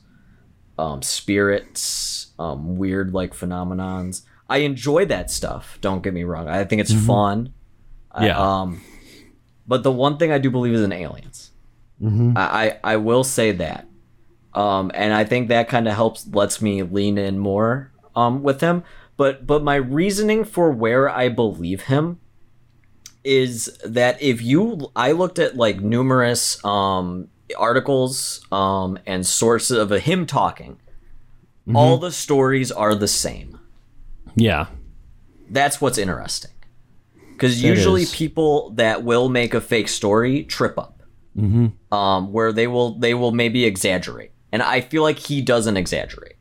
[0.79, 4.23] um, spirits, um, weird like phenomenons.
[4.49, 5.79] I enjoy that stuff.
[5.81, 6.49] Don't get me wrong.
[6.49, 7.53] I think it's fun.
[8.13, 8.39] I- Yeah.
[8.39, 8.81] um,
[9.67, 11.51] but the one thing I do believe is in aliens.
[12.03, 12.37] Mhm.
[12.37, 13.88] I, I I will say that.
[14.59, 18.61] Um, and I think that kind of helps lets me lean in more um with
[18.61, 18.83] him.
[19.17, 22.19] But but my reasoning for where I believe him
[23.25, 29.91] is that if you I looked at like numerous um articles um and sources of
[29.91, 30.79] him talking.
[31.75, 33.59] All the stories are the same.
[34.35, 34.69] yeah.
[35.51, 36.53] That's what's interesting.
[37.33, 40.95] Because usually people that will make a fake story trip up
[41.37, 41.95] Mm-hmm.
[41.95, 46.37] um, where they will they will maybe exaggerate, and I feel like he doesn't exaggerate.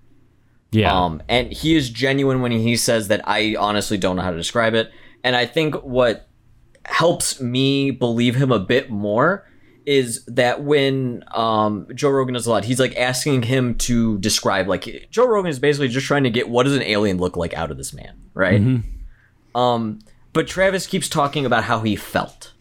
[0.71, 0.93] Yeah.
[0.93, 3.21] Um, and he is genuine when he says that.
[3.27, 4.91] I honestly don't know how to describe it,
[5.23, 6.27] and I think what
[6.85, 9.45] helps me believe him a bit more
[9.85, 14.67] is that when um, Joe Rogan does a lot, he's like asking him to describe.
[14.67, 17.53] Like Joe Rogan is basically just trying to get what does an alien look like
[17.53, 18.61] out of this man, right?
[19.55, 19.99] Um,
[20.33, 22.51] but Travis keeps talking about how he felt.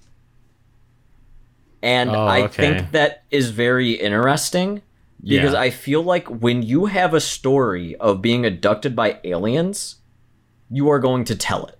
[1.82, 2.74] And Oh, I okay.
[2.78, 4.82] think that is very interesting
[5.22, 5.60] because Yeah.
[5.60, 9.96] I feel like when you have a story of being abducted by aliens,
[10.70, 11.78] you are going to tell it.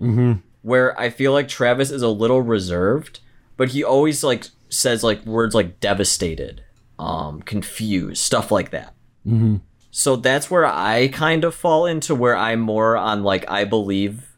[0.00, 0.32] mm-hmm.
[0.62, 3.20] Where I feel like Travis is a little reserved,
[3.58, 6.62] but he always like says like words like devastated,
[6.98, 8.94] um, confused, stuff like that.
[9.26, 9.56] Mm-hmm.
[9.90, 14.34] So that's where I kind of fall into where I'm more on like I believe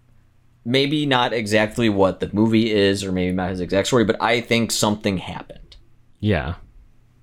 [0.64, 4.40] maybe not exactly what the movie is or maybe not his exact story, but I
[4.40, 5.76] think something happened.
[6.18, 6.54] Yeah.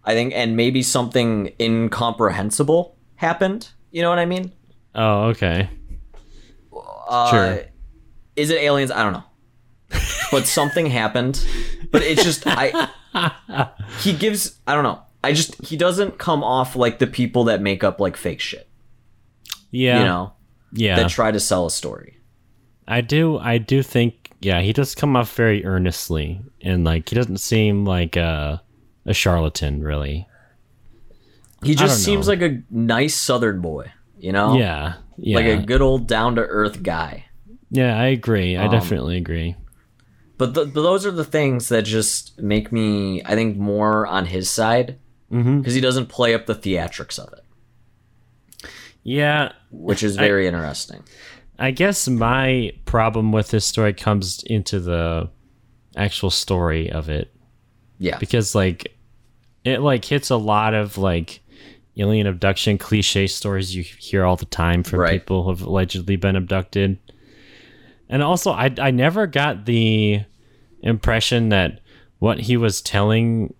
[0.06, 3.70] I think and maybe something incomprehensible happened.
[3.92, 4.52] You know what I mean?
[4.96, 5.70] Oh, okay.
[7.08, 7.60] Uh, Sure.
[8.36, 8.92] Is it aliens?
[8.92, 9.24] I don't know.
[10.32, 11.46] But something happened.
[11.92, 12.90] But it's just I
[14.00, 15.02] he gives I don't know.
[15.24, 18.68] I just he doesn't come off like the people that make up like fake shit.
[19.70, 20.00] Yeah.
[20.00, 20.34] You know?
[20.74, 20.96] yeah.
[20.96, 22.18] That try to sell a story.
[22.88, 27.16] I do I do think yeah, he does come off very earnestly and like he
[27.16, 28.63] doesn't seem like a
[29.06, 30.28] a charlatan really.
[31.64, 34.58] He just seems like a nice southern boy, you know?
[34.58, 34.96] Yeah.
[35.18, 35.38] Yeah.
[35.38, 37.26] Like a good old down to earth guy.
[37.70, 38.58] yeah, I agree.
[38.58, 39.56] I Um, definitely agree.
[40.38, 44.26] But, th- but those are the things that just make me, I think, more on
[44.26, 44.98] his side
[45.30, 48.70] because he doesn't play up the theatrics of it,
[49.04, 51.02] Yeah, which is very interesting.
[51.58, 55.30] I guess my problem with this story comes into the
[55.96, 57.34] actual story of it
[58.00, 58.18] Yeah.
[58.18, 58.93] because like
[59.64, 61.42] it like hits a lot of like
[61.98, 65.12] alien abduction cliche stories you hear all the time from Right.
[65.22, 66.98] people who have allegedly been abducted.
[68.10, 70.22] And also I I never got the
[70.82, 71.80] impression that
[72.20, 73.54] what he was telling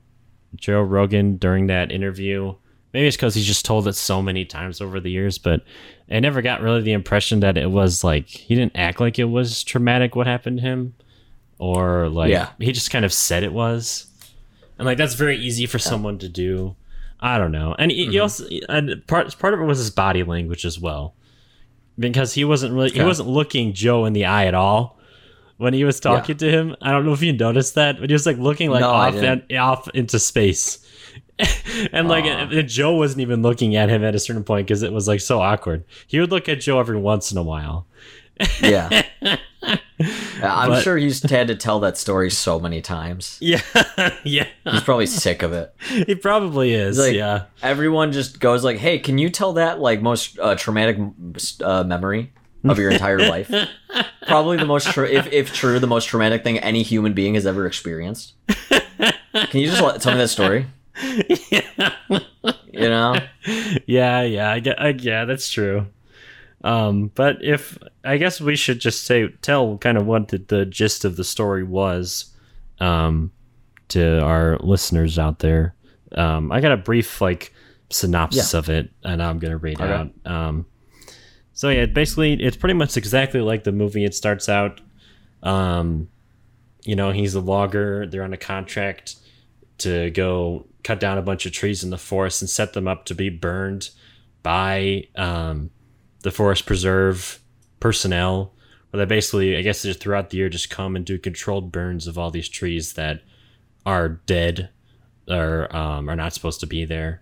[0.56, 2.56] Joe Rogan during that interview
[2.94, 5.62] maybe it's because he's just told it so many times over the years, but
[6.12, 9.24] I never got really the impression that it was like he didn't act like it
[9.24, 10.94] was traumatic what happened to him,
[11.58, 12.50] or like Yeah.
[12.60, 14.06] he just kind of said it was,
[14.84, 16.76] and like that's very easy for someone to do.
[17.20, 20.24] I don't know, and he, he also and part part of it was his body
[20.24, 21.16] language as well,
[21.98, 25.00] because he wasn't really he wasn't looking Joe in the eye at all
[25.58, 26.76] when he was talking to him.
[26.82, 29.16] I don't know if you noticed that, but he was like looking like No, off
[29.16, 30.80] and, off into space.
[31.94, 34.92] and like and Joe wasn't even looking at him at a certain point because it
[34.92, 35.86] was like so awkward.
[36.08, 37.88] He would look at Joe every once in a while.
[38.62, 39.04] Yeah.
[39.64, 43.38] I'm But- sure he's had to tell that story so many times.
[43.42, 43.62] Yeah,
[44.24, 44.48] yeah.
[44.70, 45.74] He's probably sick of it.
[46.08, 46.98] He probably is.
[46.98, 50.98] Like, yeah, Everyone just goes like, "Hey, can you tell that like most uh, traumatic
[51.62, 52.34] uh, memory
[52.66, 53.52] of your entire life?"
[54.28, 57.46] Probably the most, tr- if if true, the most traumatic thing any human being has
[57.46, 58.34] ever experienced.
[58.70, 60.66] Can you just let, tell me that story?
[61.50, 61.94] yeah,
[62.72, 63.16] You know,
[63.86, 64.52] yeah, yeah.
[64.52, 65.88] I get, I, yeah, that's true.
[66.64, 70.66] Um, but if I guess we should just say tell kind of what the, the
[70.66, 72.34] gist of the story was,
[72.80, 73.32] um,
[73.90, 75.76] to our listeners out there.
[76.16, 77.54] Um, I got a brief like
[77.90, 79.94] synopsis of it, and I'm gonna read it Okay.
[79.94, 80.12] out.
[80.32, 80.66] Um,
[81.54, 84.06] so yeah, basically, it's pretty much exactly like the movie.
[84.06, 84.82] It starts out,
[85.44, 86.08] um,
[86.86, 88.08] you know, he's a logger.
[88.08, 89.16] They're on a contract
[89.80, 93.06] to go cut down a bunch of trees in the forest and set them up
[93.06, 93.90] to be burned
[94.42, 95.70] by um,
[96.24, 97.40] the forest preserve
[97.80, 98.54] personnel.
[98.90, 102.06] Where they basically, I guess, just throughout the year, just come and do controlled burns
[102.06, 103.22] of all these trees that
[103.86, 104.70] are dead
[105.28, 107.22] or um, are not supposed to be there.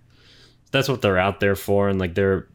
[0.72, 2.48] That's what they're out there for, and like they're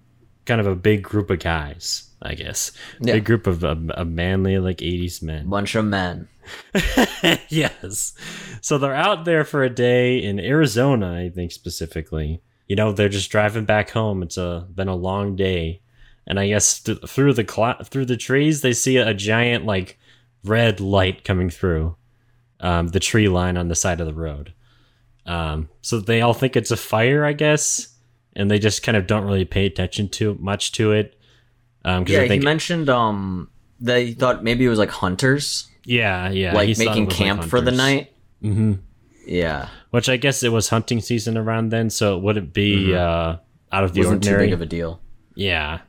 [0.44, 2.72] kind of a big group of guys, I guess.
[3.00, 3.14] Yeah.
[3.14, 5.48] Big group of, of, of manly like '80s men.
[5.48, 6.28] Bunch of men.
[7.48, 8.14] yes.
[8.60, 12.40] So they're out there for a day in Arizona, I think specifically.
[12.68, 14.22] You know, they're just driving back home.
[14.22, 15.82] It's a been a long day,
[16.26, 19.98] and I guess th- through the cl- through the trees they see a giant like
[20.44, 21.96] red light coming through
[22.60, 24.52] um, the tree line on the side of the road.
[25.26, 27.88] Um, so they all think it's a fire, I guess,
[28.34, 31.18] and they just kind of don't really pay attention to much to it.
[31.84, 35.68] Um, Yeah, I think, he mentioned um that he thought maybe it was like hunters,
[35.84, 38.12] yeah, yeah, like making was, like, camp for the night.
[38.42, 38.74] Mm-hmm.
[39.26, 43.36] Yeah, Which I guess it was hunting season around then, so it wouldn't be uh,
[43.72, 45.00] out of the wasn't too big of a deal.
[45.34, 45.80] yeah,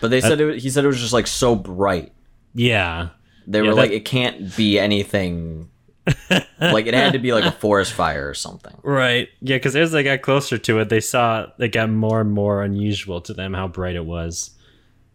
[0.00, 2.12] But they said it, he said it was just like so bright.
[2.54, 3.08] yeah,
[3.46, 5.70] They Yeah, were that- like, it can't be anything.
[6.60, 8.74] like it had to be like a forest fire or something.
[8.82, 9.28] right.
[9.42, 12.62] Yeah, because as they got closer to it, they saw it got more and more
[12.62, 14.50] unusual to them how bright it was.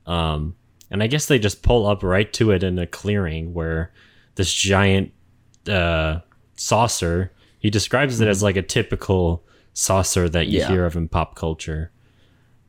[0.06, 0.56] Um,
[0.92, 3.92] and I guess they just pull up right to it in a clearing where
[4.36, 5.14] this giant
[5.68, 6.20] uh,
[6.56, 7.32] saucer.
[7.58, 9.44] He describes it as like a typical
[9.74, 10.68] saucer that you Yeah.
[10.68, 11.92] hear of in pop culture.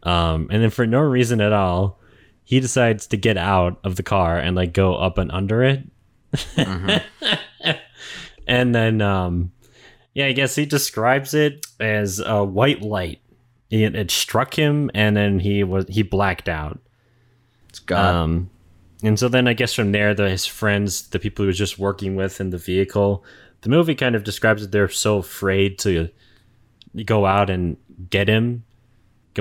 [0.03, 1.98] Um, and then for no reason at all,
[2.44, 5.83] he decides to get out of the car and like go up and under it.
[8.46, 9.52] and then, um,
[10.12, 13.20] yeah, I guess he describes it as a white light.
[13.70, 16.78] It, it struck him, and then he was he blacked out.
[17.70, 18.14] It's God.
[18.14, 18.50] Um,
[19.02, 21.78] and so then I guess from there, the, his friends, the people he was just
[21.78, 23.24] working with in the vehicle,
[23.62, 26.09] the movie kind of describes that they're so afraid to
[27.04, 27.76] go out and
[28.11, 28.64] get him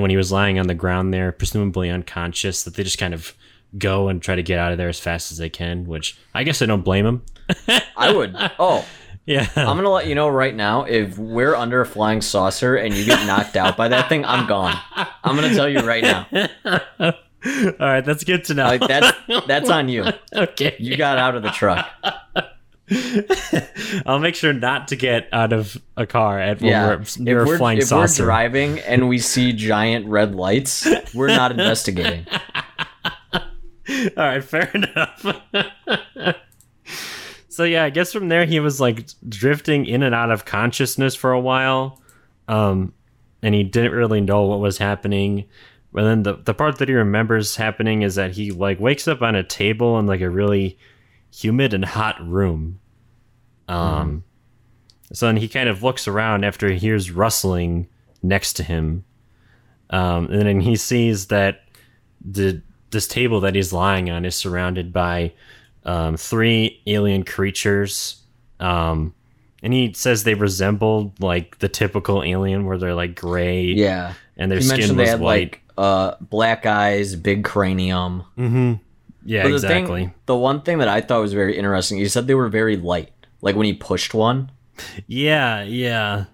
[0.01, 3.33] when he was lying on the ground there, presumably unconscious, that they just kind of
[3.77, 5.85] go and try to get out of there as fast as they can.
[5.85, 7.23] Which I guess I don't blame him.
[7.97, 8.35] I would.
[8.59, 8.85] Oh,
[9.25, 10.83] Yeah, I'm gonna let you know right now.
[10.83, 14.47] If we're under a flying saucer and you get knocked out by that thing, I'm
[14.47, 14.77] gone.
[15.23, 16.27] I'm gonna tell you right now.
[16.99, 17.13] all
[17.79, 18.65] right, that's good to know.
[18.65, 20.05] Like that's that's on you.
[20.35, 21.87] okay, You got out of the truck.
[24.05, 26.87] I'll make sure not to get out of a car at when Yeah.
[26.87, 28.23] we're If near a we're, flying if saucer.
[28.23, 32.25] we're driving and we see giant red lights, we're not investigating.
[33.33, 33.43] All
[34.17, 35.25] right, fair enough.
[37.49, 41.15] so yeah, I guess from there he was like drifting in and out of consciousness
[41.15, 42.01] for a while,
[42.47, 42.93] um,
[43.41, 45.45] and he didn't really know what was happening.
[45.91, 49.21] But then the the part that he remembers happening is that he like wakes up
[49.21, 50.77] on a table in like a really
[51.31, 52.79] humid and hot room.
[53.67, 54.23] Um,
[55.11, 57.87] so then he kind of looks around after he hears rustling
[58.21, 59.03] next to him,
[59.89, 61.63] um, and then he sees that
[62.23, 65.33] the this table that he's lying on is surrounded by
[65.83, 68.21] um, three alien creatures.
[68.59, 69.13] Um,
[69.63, 74.13] and he says they resembled like the typical alien where they're like gray Yeah.
[74.37, 75.51] and their You skin was had white.
[75.51, 78.23] like uh black eyes, big cranium.
[78.37, 78.73] mm-hmm.
[79.25, 80.01] Yeah, the exactly.
[80.05, 82.75] Thing, the one thing that I thought was very interesting, you said they were very
[82.77, 83.11] light.
[83.43, 84.51] Like when he pushed one.
[85.07, 86.25] Yeah, yeah,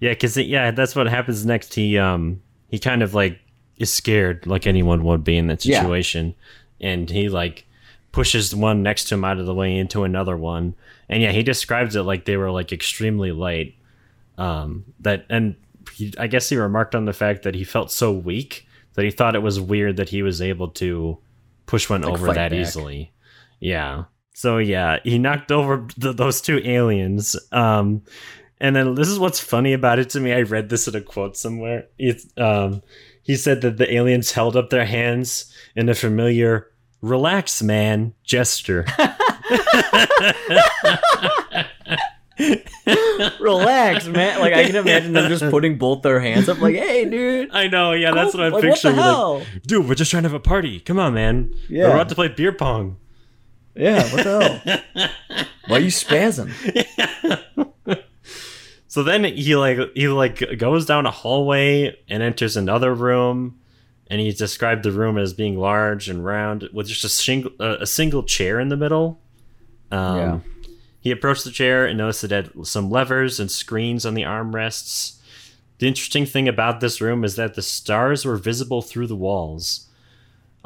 [0.00, 0.10] yeah.
[0.10, 1.74] Because yeah, that's what happens next.
[1.74, 3.38] He um he kind of like
[3.76, 5.80] is scared, like anyone would be in that Yeah.
[5.82, 6.34] situation,
[6.80, 7.66] and he like
[8.10, 10.74] pushes one next to him out of the way into another one,
[11.08, 13.74] and yeah, he describes it like they were like extremely light.
[14.38, 15.54] Um, that and
[15.94, 19.10] he, I guess he remarked on the fact that he felt so weak that he
[19.10, 21.18] thought it was weird that he was able to
[21.66, 22.52] push one Like, over that back.
[22.52, 23.12] easily.
[23.60, 24.04] Yeah.
[24.38, 27.34] So yeah, he knocked over th- those two aliens.
[27.50, 28.02] Um,
[28.60, 30.32] and then this is what's funny about it to me.
[30.32, 31.88] I read this in a quote somewhere.
[31.98, 32.82] It's um,
[33.24, 36.70] he said that the aliens held up their hands in a familiar
[37.02, 38.86] "relax, man" gesture.
[43.40, 44.38] Relax, man.
[44.38, 47.66] Like I can imagine them just putting both their hands up, like, "Hey, dude." I
[47.66, 48.94] know, yeah, that's what I'm like, what the picturing.
[48.98, 49.42] Like, hell?
[49.66, 50.78] Dude, we're just trying to have a party.
[50.78, 51.52] Come on, man.
[51.68, 51.88] Yeah.
[51.88, 52.98] We're about to play beer pong.
[53.74, 55.08] Yeah, what the hell?
[55.68, 56.52] Why are you spazzing?
[58.90, 63.60] So then he like he like goes down a hallway and enters another room,
[64.08, 67.76] and he described the room as being large and round with just a single uh,
[67.80, 69.20] a single chair in the middle.
[69.92, 70.38] Um, Yeah.
[71.00, 75.18] He approached the chair and noticed it had some levers and screens on the armrests.
[75.78, 79.86] The interesting thing about this room is that the stars were visible through the walls.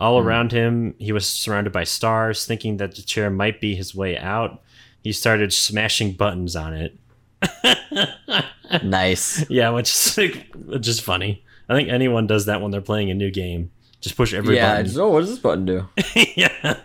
[0.03, 2.45] All around him, he was surrounded by stars.
[2.45, 4.61] Thinking that the chair might be his way out,
[5.03, 6.99] he started smashing buttons on it.
[8.83, 9.49] Nice.
[9.51, 11.45] Yeah, which is like, which is funny.
[11.69, 13.71] I think anyone does that when they're playing a new game.
[14.01, 14.73] Just push every yeah.
[14.73, 14.87] button.
[14.87, 15.89] just, oh, what does this button do?
[16.37, 16.81] yeah.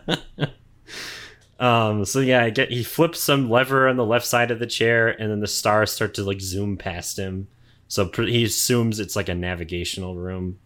[1.59, 2.05] um.
[2.05, 5.07] So yeah, I get he flips some lever on the left side of the chair,
[5.07, 7.47] and then the stars start to like zoom past him.
[7.87, 10.59] So pr- he assumes it's like a navigational room.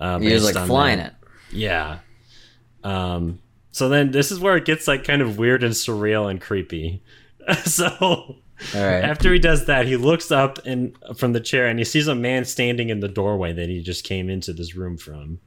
[0.00, 1.16] Uh, He was like flying that.
[1.20, 1.23] it.
[1.54, 2.00] Yeah.
[2.82, 3.40] Um.
[3.70, 7.02] So then this is where it gets like kind of weird and surreal and creepy.
[7.64, 8.36] so
[8.74, 9.00] right.
[9.00, 12.14] after he does that, he looks up and from the chair and he sees a
[12.14, 15.40] man standing in the doorway that he just came into this room from.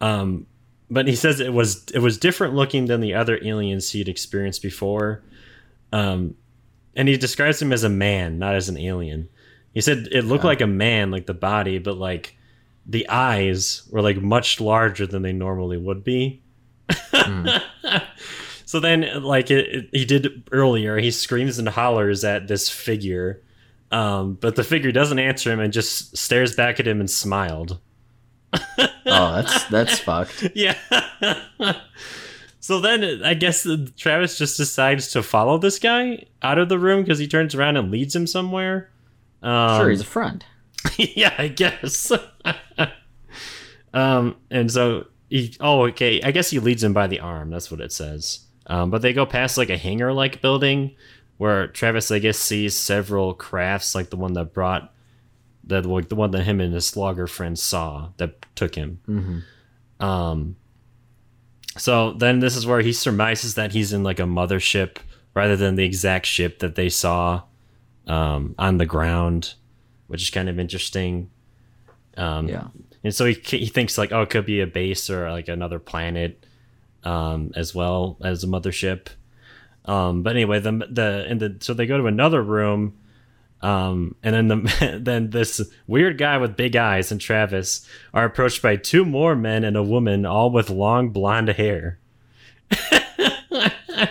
[0.00, 0.46] Um,
[0.90, 4.62] but he says it was it was different looking than the other aliens he'd experienced
[4.62, 5.22] before.
[5.92, 6.34] Um,
[6.94, 9.28] and he describes him as a man, not as an alien.
[9.72, 12.36] He said it looked like a man, like the body, but like
[12.88, 16.42] the eyes were like much larger than they normally would be.
[18.64, 23.42] So then, like it, it- he did earlier, he screams and hollers at this figure,
[23.90, 27.78] um, but the figure doesn't answer him and just stares back at him and smiled.
[28.52, 30.48] oh, that's that's fucked.
[30.54, 30.76] Yeah.
[32.60, 37.02] so then, I guess Travis just decides to follow this guy out of the room
[37.04, 38.90] because he turns around and leads him somewhere.
[39.42, 40.44] Um, Sure, he's a friend.
[40.96, 42.12] yeah, I guess.
[43.94, 46.20] um, and so he, oh, okay.
[46.22, 47.50] I guess he leads him by the arm.
[47.50, 48.40] That's what it says.
[48.66, 50.94] Um, but they go past like a hangar-like building
[51.38, 54.92] where Travis, I guess, sees several crafts, like the one that brought
[55.64, 59.00] that, like the one that him and his slogger friend saw that took him.
[60.00, 60.56] Um.
[61.76, 64.96] So then this is where he surmises that he's in like a mothership
[65.34, 67.42] rather than the exact ship that they saw
[68.08, 69.54] um, on the ground,
[70.08, 71.30] which is kind of interesting.
[72.16, 72.64] Um, Yeah.
[73.04, 75.78] and so he he thinks like, oh, it could be a base or like another
[75.78, 76.44] planet,
[77.04, 79.06] um, as well as a mothership.
[79.84, 82.94] Um, but anyway, the the and the so they go to another room,
[83.62, 88.60] um, and then the then this weird guy with big eyes and Travis are approached
[88.62, 91.98] by two more men and a woman, all with long blonde hair.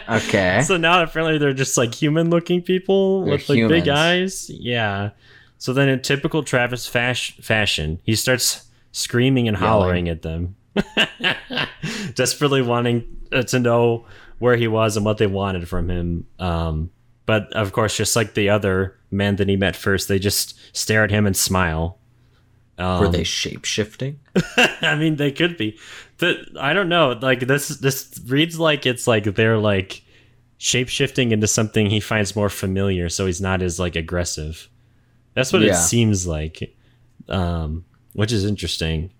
[0.09, 0.61] Okay.
[0.65, 4.49] So now apparently they're just like human looking people They're with like big eyes.
[4.49, 5.11] Yeah.
[5.57, 10.55] So then in typical Travis fash- fashion, he starts screaming and hollering at them.
[12.13, 14.05] Desperately wanting uh, to know
[14.39, 16.27] where he was and what they wanted from him.
[16.39, 16.91] Um,
[17.25, 21.03] but of course, just like the other men that he met first, they just stare
[21.03, 21.97] at him and smile.
[22.77, 24.19] Um, Were they shape shifting?
[24.81, 25.77] I mean, they could be.
[26.19, 27.17] The, I don't know.
[27.19, 30.03] Like this, this reads like it's like they're like
[30.57, 34.69] shape shifting into something he finds more familiar, so he's not as like aggressive.
[35.37, 36.75] That's what it seems like,
[37.29, 39.11] um, which is interesting.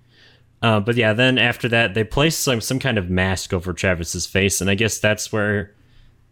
[0.63, 4.25] Uh, but yeah, then after that, they place some some kind of mask over Travis's
[4.25, 5.75] face, and I guess that's where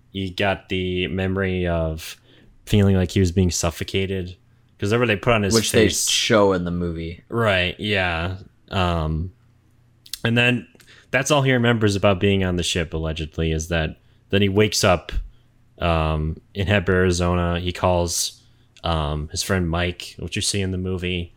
[0.10, 2.20] he got the memory of
[2.66, 4.36] feeling like he was being suffocated.
[4.76, 7.24] Because whatever they put on his Which face, they show in the movie.
[7.30, 8.38] Right, yeah.
[8.72, 9.34] Um
[10.24, 10.68] and then
[11.12, 14.00] that's all he remembers about being on the ship allegedly is that
[14.32, 15.12] then he wakes up
[15.78, 17.60] um in Heber, Arizona.
[17.60, 18.42] He calls
[18.86, 21.34] um his friend Mike, which you see in the movie.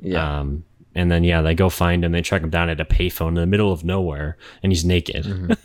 [0.00, 0.40] Yeah.
[0.40, 3.28] Um and then yeah, they go find him, they track him down at a payphone
[3.28, 5.26] in the middle of nowhere and he's naked.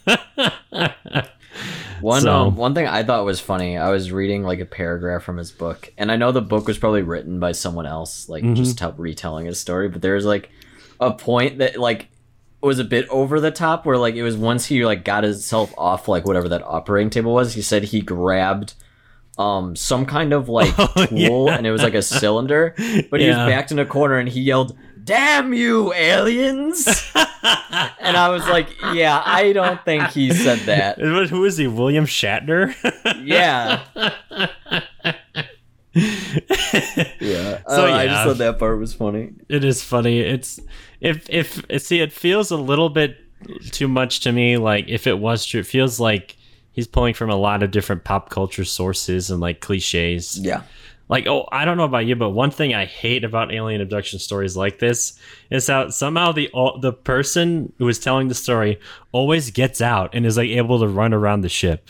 [2.02, 3.78] One So- um, one thing I thought was funny.
[3.78, 6.78] I was reading like a paragraph from his book, and I know the book was
[6.78, 9.90] probably written by someone else, like just tell, retelling his story.
[9.90, 10.50] But there's like
[11.02, 12.08] a point that like
[12.62, 15.74] was a bit over the top, where like it was once he like got himself
[15.78, 17.54] off like whatever that operating table was.
[17.56, 18.76] He said he grabbed
[19.40, 20.76] um some kind of like
[21.08, 21.56] tool, yeah.
[21.56, 22.76] and it was like a cylinder,
[23.10, 24.78] but he was backed in a corner, and he yelled.
[25.02, 26.86] Damn you, aliens!
[27.16, 31.66] and I was like, "Yeah, I don't think he said that." Who is he?
[31.66, 32.76] William Shatner?
[33.24, 33.84] Yeah.
[37.20, 37.62] yeah.
[37.68, 38.06] So, I yeah.
[38.06, 39.32] just thought that part was funny.
[39.48, 40.20] it is funny.
[40.20, 40.60] It's
[41.02, 43.18] if if see it feels a little bit
[43.72, 44.58] too much to me.
[44.58, 46.36] Like if it was true, it feels like
[46.80, 50.40] he's pulling from a lot of different pop culture sources and like cliches.
[50.40, 50.62] Yeah.
[51.10, 54.18] Like oh, I don't know about you, but one thing I hate about alien abduction
[54.20, 55.20] stories like this
[55.50, 56.50] is how somehow the
[56.82, 58.80] the person who is telling the story
[59.12, 61.90] always gets out and is like able to run around the ship.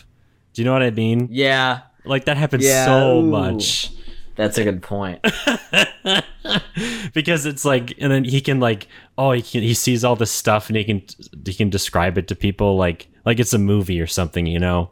[0.54, 1.28] Do you know what I mean?
[1.30, 1.82] Yeah.
[2.04, 3.22] Like that happens Yeah, so ooh.
[3.22, 3.90] much.
[4.36, 5.20] That's a good point.
[7.12, 8.88] because it's like and then he can like
[9.18, 11.02] oh he can he sees all this stuff and he can
[11.44, 14.90] he can describe it to people like like it's a movie or something you know?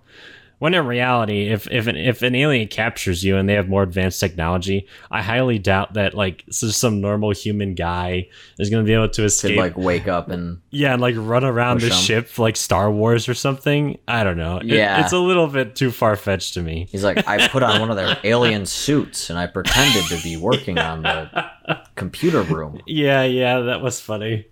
[0.60, 3.84] When in reality if if an, if an alien captures you and they have more
[3.84, 8.26] advanced technology i highly doubt that like so some normal human guy
[8.58, 11.14] is going to be able to To escape like wake up and yeah and like
[11.16, 13.98] run around the ship like star wars or something.
[14.08, 14.56] I don't know.
[14.58, 15.00] It- Yeah.
[15.04, 16.88] it's a little bit too far-fetched to me.
[16.90, 20.36] He's like, I put on one of their alien suits and I pretended to be
[20.36, 21.50] working on the
[21.94, 22.80] computer room.
[22.88, 24.46] yeah yeah that was funny.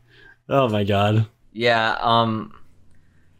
[0.49, 1.27] Oh my god.
[1.53, 2.53] Yeah, um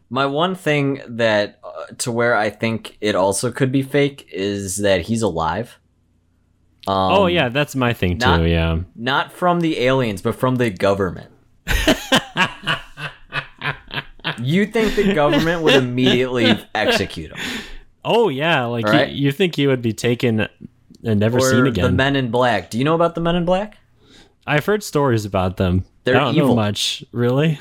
[0.09, 4.77] my one thing that uh, to where I think it also could be fake is
[4.77, 5.79] that he's alive.
[6.87, 10.55] Um, oh yeah that's my thing too not- yeah not from the aliens, but from
[10.55, 11.29] the government.
[14.41, 17.39] you think the government would immediately execute him?
[18.05, 19.09] Oh yeah, like you- Right?
[19.11, 20.47] you, think he would be taken
[21.03, 21.83] and never seen again?
[21.85, 22.69] the Men in Black?
[22.69, 23.77] Do you know about the Men in Black?
[24.45, 25.83] I've heard stories about them.
[26.05, 27.59] They're I don't know much, really.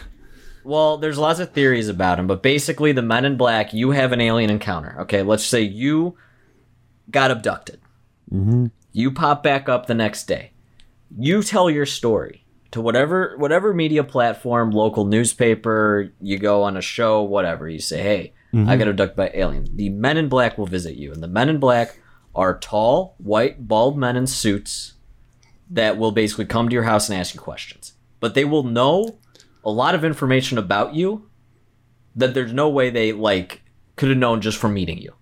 [0.67, 4.11] Well, there's lots of theories about him, but basically, the Men in Black, you have
[4.11, 4.97] an alien encounter.
[5.03, 6.17] Okay, let's say you
[7.09, 7.79] got abducted.
[8.35, 8.73] Mhm.
[8.91, 10.51] You pop back up the next day.
[11.17, 16.11] You tell your story to whatever whatever media platform, local newspaper.
[16.21, 17.69] You go on a show, whatever.
[17.69, 21.13] You say, "Hey, I got abducted by aliens." The Men in Black will visit you,
[21.13, 22.01] and the Men in Black
[22.35, 24.95] are tall, white, bald men in suits
[25.71, 27.93] that will basically come to your house and ask you questions.
[28.19, 29.19] But they will know
[29.67, 31.29] a lot of information about you
[32.15, 33.61] that there's no way they like
[33.97, 35.13] could have known just from meeting you.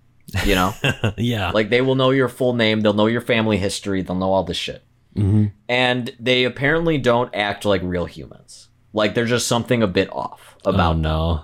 [0.45, 0.73] You know,
[1.17, 1.51] yeah.
[1.51, 4.43] like they will know your full name, they'll know your family history, they'll know all
[4.43, 4.83] this shit.
[5.15, 5.51] Mhm.
[5.67, 8.69] And they apparently don't act like real humans.
[8.93, 11.43] Like there's just something a bit off about oh no.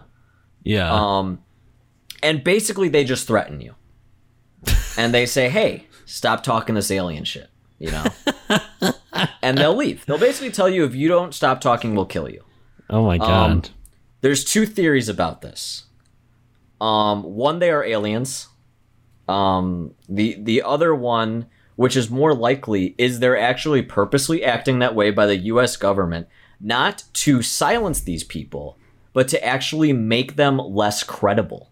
[0.63, 0.91] Yeah.
[0.91, 1.39] um,
[2.23, 3.73] and basically, they just threaten you,
[4.97, 7.49] and they say, "Hey, stop talking this alien shit,"
[7.79, 8.05] you know.
[9.41, 10.05] and they'll leave.
[10.05, 12.43] They'll basically tell you if you don't stop talking, we'll kill you.
[12.91, 13.69] Oh my god.
[14.21, 15.85] There's two theories about this.
[16.79, 18.47] Um, one, they are aliens.
[19.27, 24.95] Um, the the other one, which is more likely, is they're actually purposely acting that
[24.95, 25.77] way by the U.S.
[25.77, 26.27] government,
[26.59, 28.77] not to silence these people,
[29.13, 31.71] but to actually make them less credible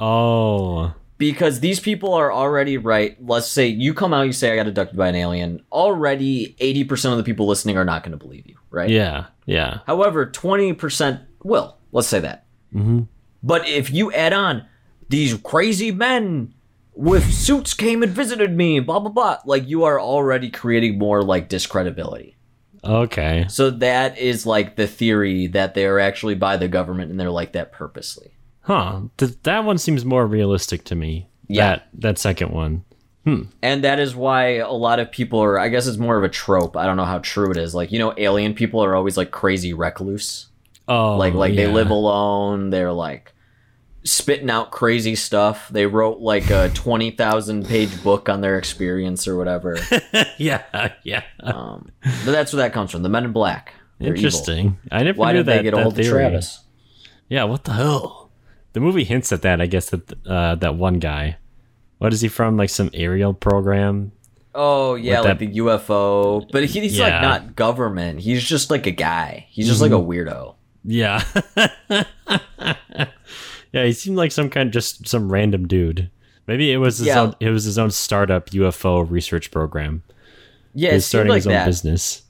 [0.00, 0.94] oh.
[1.18, 3.16] because these people are already right.
[3.24, 5.62] Let's say you come out, you say I got abducted by an alien.
[5.72, 8.88] Already, eighty percent of the people listening are not going to believe you, right?
[8.90, 9.26] Yeah.
[9.46, 9.78] Yeah.
[9.86, 11.76] However, twenty percent will.
[11.92, 12.44] Let's say that.
[12.74, 13.08] Mhm.
[13.42, 14.66] But if you add on
[15.08, 16.54] these crazy men
[16.94, 21.22] with suits came and visited me, blah blah blah, like you are already creating more
[21.22, 22.36] like discredibility.
[22.84, 23.46] Okay.
[23.48, 27.30] So that is like the theory that they are actually by the government and they're
[27.30, 28.30] like that purposely.
[28.62, 29.00] Huh.
[29.16, 31.28] Th- that one seems more realistic to me.
[31.48, 31.70] Yeah.
[31.70, 32.84] That that second one.
[33.62, 36.28] And that is why a lot of people are, I guess it's more of a
[36.28, 36.76] trope.
[36.76, 37.74] I don't know how true it is.
[37.74, 40.46] Like, you know, alien people are always like crazy recluse.
[40.86, 41.16] Oh.
[41.16, 42.70] Like, like they live alone.
[42.70, 43.34] They're like
[44.04, 45.68] spitting out crazy stuff.
[45.68, 49.78] They wrote like a 20,000 page book on their experience or whatever.
[50.38, 50.92] yeah.
[51.02, 51.22] Yeah.
[51.40, 53.02] Um, but that's where that comes from.
[53.02, 53.74] The Men in Black.
[53.98, 54.18] They're evil.
[54.18, 54.78] Interesting.
[54.90, 55.56] I never Why knew did that.
[55.56, 56.06] they get a that hold of.
[56.06, 56.60] Travis?
[57.28, 58.30] Yeah, what the hell?
[58.72, 61.36] The movie hints at that, I guess, that uh, that one guy.
[61.98, 62.56] What is he from?
[62.56, 64.12] Like some aerial program?
[64.54, 66.48] Oh, yeah, like that- the UFO.
[66.50, 68.20] But he- he's like not government.
[68.20, 69.46] He's just like a guy.
[69.50, 70.10] He's just like a Mm-hmm.
[70.10, 70.54] weirdo.
[70.84, 71.22] Yeah.
[73.72, 76.10] yeah, he seemed like some kind of just some random dude.
[76.46, 77.20] Maybe it was his Yeah.
[77.20, 80.02] own it was his own startup UFO research program.
[80.74, 81.66] Yeah, He it was seemed starting like his own that.
[81.66, 82.22] business.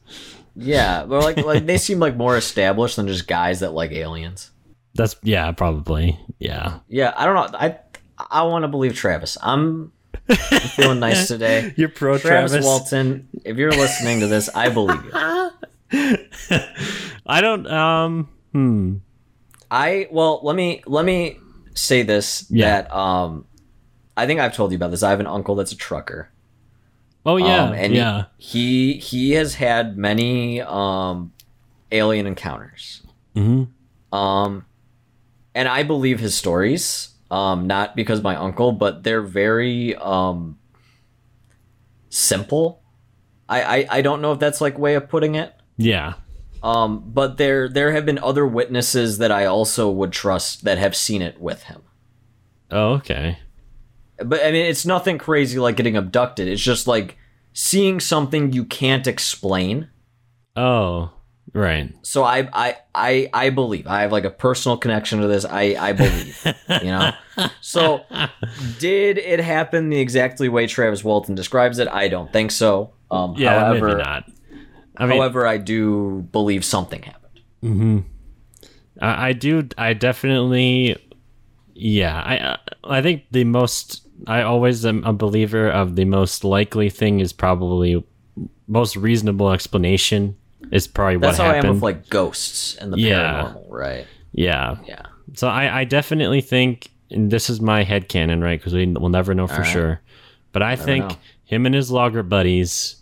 [0.57, 4.51] Yeah, but like like they seem like more established than just guys that like aliens.
[4.95, 6.19] That's yeah, probably.
[6.41, 6.81] Yeah.
[6.89, 7.59] Yeah, I don't know.
[7.59, 7.79] I
[8.31, 9.37] I want to believe Travis.
[9.43, 9.93] I'm
[10.29, 11.73] feeling nice today.
[11.77, 15.11] You're pro Travis, Walton, if you're listening to this, I believe you.
[17.27, 18.97] I don't um hmm.
[19.71, 21.39] I well, let me let me
[21.75, 22.83] say this Yeah.
[22.83, 23.45] that um
[24.17, 25.03] I think I've told you about this.
[25.03, 26.31] I have an uncle that's a trucker.
[27.25, 27.65] Oh yeah.
[27.65, 28.25] Um, and yeah.
[28.37, 31.33] he he has had many um
[31.93, 33.03] alien encounters.
[33.35, 33.65] hmm
[34.13, 34.65] Um,
[35.55, 37.11] and I believe his stories.
[37.31, 40.59] Um, not because my uncle, but they're very um
[42.09, 42.83] simple.
[43.49, 45.55] I, I I don't know if that's like way of putting it.
[45.77, 46.15] Yeah.
[46.63, 50.97] Um, but there there have been other witnesses that I also would trust that have
[50.97, 51.83] seen it with him.
[52.71, 53.39] Oh, okay.
[54.19, 56.49] But I mean, it's nothing crazy like getting abducted.
[56.49, 57.17] It's just like
[57.53, 59.89] seeing something you can't explain.
[60.57, 61.13] Oh.
[61.53, 61.93] Right.
[62.03, 65.45] So I I I I believe I have like a personal connection to this.
[65.45, 66.45] I I believe,
[66.83, 67.13] you know.
[67.61, 68.01] So
[68.81, 71.87] did it happen the exactly way Travis Walton describes it?
[71.87, 72.95] I don't think so.
[73.13, 74.25] Um, Yeah, however, maybe not.
[74.97, 78.05] I mean, however, I do believe something happened.
[79.01, 79.69] I, I do.
[79.79, 80.97] I definitely.
[81.75, 84.03] Yeah, I I think the most.
[84.27, 88.05] I always am a believer of the most likely thing is probably
[88.67, 90.37] most reasonable explanation
[90.73, 91.67] is probably That's what how happened.
[91.67, 93.43] I am with like ghosts and the Yeah.
[93.55, 94.07] paranormal, right?
[94.33, 95.03] yeah, Yeah.
[95.35, 98.59] So I, I definitely think, and this is my head canon, right?
[98.59, 99.67] Because we will never know for right.
[99.67, 100.01] sure.
[100.53, 101.17] But I think know.
[101.45, 102.97] him and his logger buddies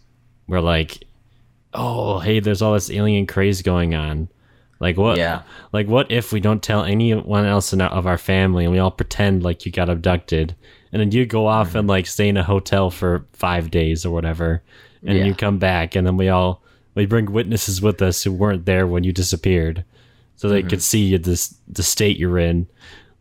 [0.48, 1.04] were like,
[1.72, 4.28] "Oh, hey, there's all this alien craze going on.
[4.80, 5.16] Like what?
[5.16, 5.42] Yeah.
[5.72, 8.78] Like what if we don't tell anyone else in our, of our family and we
[8.78, 10.54] all pretend like you got abducted,
[10.92, 11.78] and then you go off Mm-hmm.
[11.78, 14.62] and like stay in a hotel for five days or whatever,
[15.06, 15.24] and Yeah.
[15.24, 16.62] you come back, and then we all
[16.96, 19.84] we bring witnesses with us who weren't there when you disappeared,
[20.34, 20.68] so they Mm-hmm.
[20.70, 22.66] could see you this the state you're in.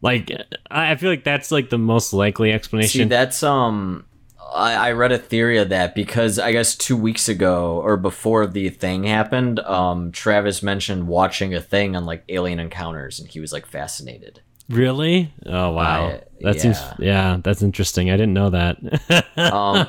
[0.01, 0.31] Like
[0.71, 3.09] I feel like that's like the most likely See, explanation.
[3.09, 4.05] that's um,
[4.53, 8.45] I, I read a theory of that because I guess two weeks ago or before
[8.47, 13.39] the thing happened, um, Travis mentioned watching a thing on like alien encounters, and he
[13.39, 14.41] was like fascinated.
[14.69, 15.33] really?
[15.45, 16.93] Oh wow, that seems yeah.
[16.99, 18.09] yeah, that's interesting.
[18.11, 19.25] I didn't know that.
[19.37, 19.87] Um,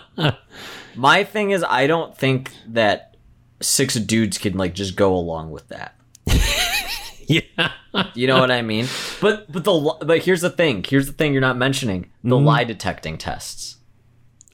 [0.97, 3.16] my thing is, I don't think that
[3.61, 5.95] six dudes can like just go along with that.
[7.27, 7.73] yeah,
[8.15, 8.87] You know what I mean?
[9.21, 10.85] But but the but here's the thing.
[10.87, 13.77] Here's the thing you're not mentioning: the lie detecting tests.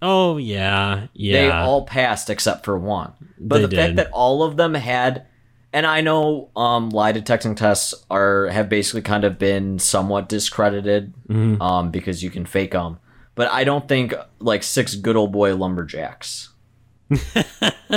[0.01, 1.33] oh yeah, yeah.
[1.33, 3.13] They all passed except for one.
[3.39, 5.27] But They the fact that all of them had,
[5.73, 11.13] and I know um, lie detecting tests are have basically kind of been somewhat discredited
[11.29, 11.61] Mm-hmm.
[11.63, 12.99] um, because you can fake them.
[13.35, 16.51] But I don't think like six good old boy lumberjacks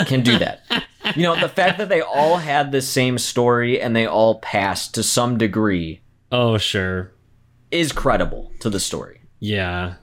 [0.06, 0.62] can do that.
[1.16, 4.96] You know, the fact that they all had the same story and they all passed
[4.96, 6.02] to some degree
[6.32, 7.12] oh sure.
[7.72, 9.22] is credible to the story.
[9.40, 9.96] Yeah.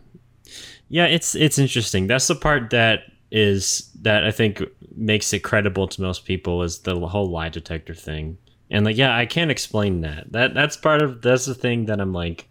[0.88, 2.06] Yeah, it's it's interesting.
[2.06, 3.00] That's the part that
[3.30, 4.62] is that I think
[4.94, 8.38] makes it credible to most people is the whole lie detector thing.
[8.70, 10.30] And like yeah, I can't explain that.
[10.32, 12.48] That that's part of that's the thing that I'm like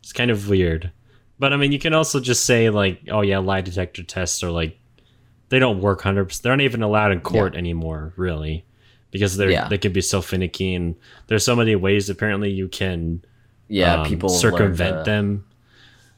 [0.00, 0.92] it's kind of weird.
[1.38, 4.50] But I mean, you can also just say like, oh yeah, lie detector tests are
[4.50, 4.78] like
[5.48, 6.42] they don't work 100%.
[6.42, 8.64] They're not even allowed in court anymore, really.
[9.10, 9.68] Because they're Yeah.
[9.68, 10.94] they can be so finicky and
[11.28, 13.22] there's so many ways apparently you can
[13.68, 15.44] Yeah, um, people circumvent them.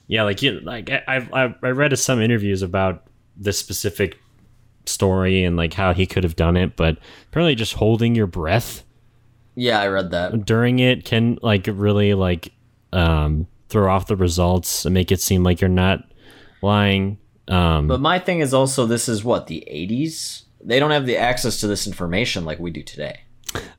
[0.07, 3.05] Yeah, like you like I I've, I I read some interviews about
[3.37, 4.19] this specific
[4.87, 6.97] story and like how he could have done it, but
[7.29, 8.85] apparently just holding your breath
[9.55, 10.47] Yeah, I read that.
[10.47, 12.53] during it can like really like
[12.93, 16.01] um throw off the results and make it seem like you're not
[16.63, 17.19] lying.
[17.49, 20.43] Um But my thing is also this is what the 80s.
[20.63, 23.21] They don't have the access to this information like we do today.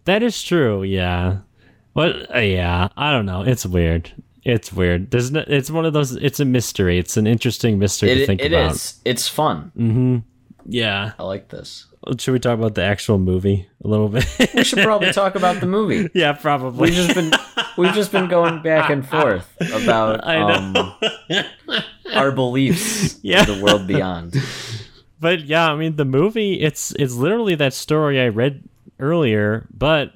[0.05, 1.39] that is true, yeah.
[1.93, 3.41] But uh, yeah, I don't know.
[3.41, 4.11] It's weird.
[4.43, 5.11] It's weird.
[5.11, 6.97] There's no, it's one of those it's a mystery.
[6.97, 8.71] It's an interesting mystery to think it about.
[8.71, 8.99] is.
[9.05, 10.23] It's fun.
[10.65, 11.11] Yeah.
[11.19, 11.85] I like this.
[12.17, 14.25] Should we talk about the actual movie a little bit?
[14.53, 16.09] We should probably talk about the movie.
[16.13, 16.89] yeah, probably.
[16.89, 17.31] We've just been
[17.77, 20.75] we've just been going back and forth about um,
[22.13, 23.41] our beliefs Yeah.
[23.49, 24.35] in the world beyond.
[25.19, 28.63] but yeah, I mean the movie it's it's literally that story I read
[28.99, 30.13] earlier, but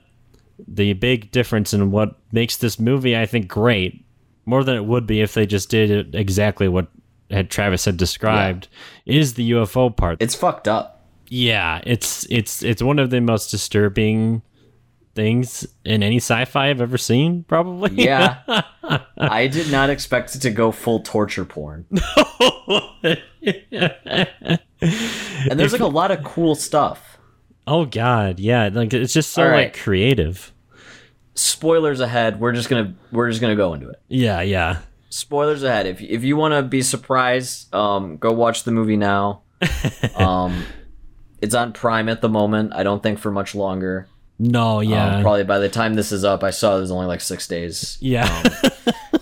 [0.68, 4.06] the big difference in what makes this movie I think great,
[4.46, 6.88] more than it would be if they just did it exactly what
[7.30, 8.68] had Travis had described,
[9.06, 10.22] is the UFO part.
[10.22, 11.03] It's fucked up.
[11.28, 14.42] Yeah, it's it's it's one of the most disturbing
[15.16, 17.92] things in any sci-fi I've ever seen, probably.
[18.04, 18.40] Yeah.
[19.18, 21.86] I did not expect it to go full torture porn.
[25.50, 27.18] And there's like a lot of cool stuff.
[27.68, 30.52] oh god, yeah, like it's just so All like creative.
[31.36, 32.40] Spoilers ahead.
[32.40, 34.02] We're just gonna we're just gonna go into it.
[34.08, 34.80] Yeah, yeah.
[35.10, 35.86] spoilers ahead.
[35.86, 39.42] If if you want to be surprised, um, go watch the movie now.
[40.16, 40.66] um,
[41.44, 42.72] it's on Prime at the moment.
[42.74, 44.08] I don't think for much longer.
[44.40, 45.18] No, yeah.
[45.18, 47.98] Um, probably by the time this is up, I saw there's only like six days.
[48.02, 48.44] yeah.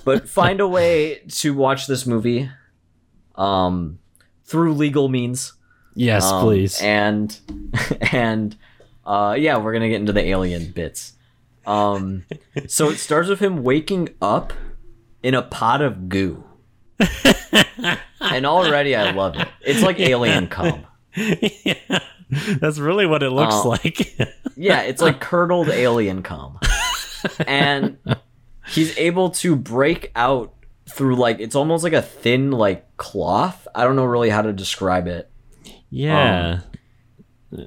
[0.03, 2.49] But find a way to watch this movie,
[3.35, 3.99] um,
[4.45, 5.53] through legal means.
[5.95, 6.81] yes, Um, please.
[6.81, 7.37] And
[8.11, 8.55] and
[9.05, 11.13] uh, yeah, we're gonna get into the alien bits.
[11.67, 12.25] Um,
[12.67, 14.53] so it starts with him waking up
[15.21, 16.43] in a pot of goo,
[18.21, 19.47] and already I love it.
[19.61, 20.85] It's like alien cum.
[21.63, 21.99] Yeah,
[22.59, 23.69] that's really what it looks Oh.
[23.69, 24.17] like.
[24.57, 26.59] Yeah, it's like curdled alien cum,
[27.47, 27.97] and
[28.67, 30.53] he's able to break out
[30.89, 33.67] through like it's almost like a thin like cloth.
[33.73, 35.31] I don't know really how to describe it.
[35.89, 36.59] yeah.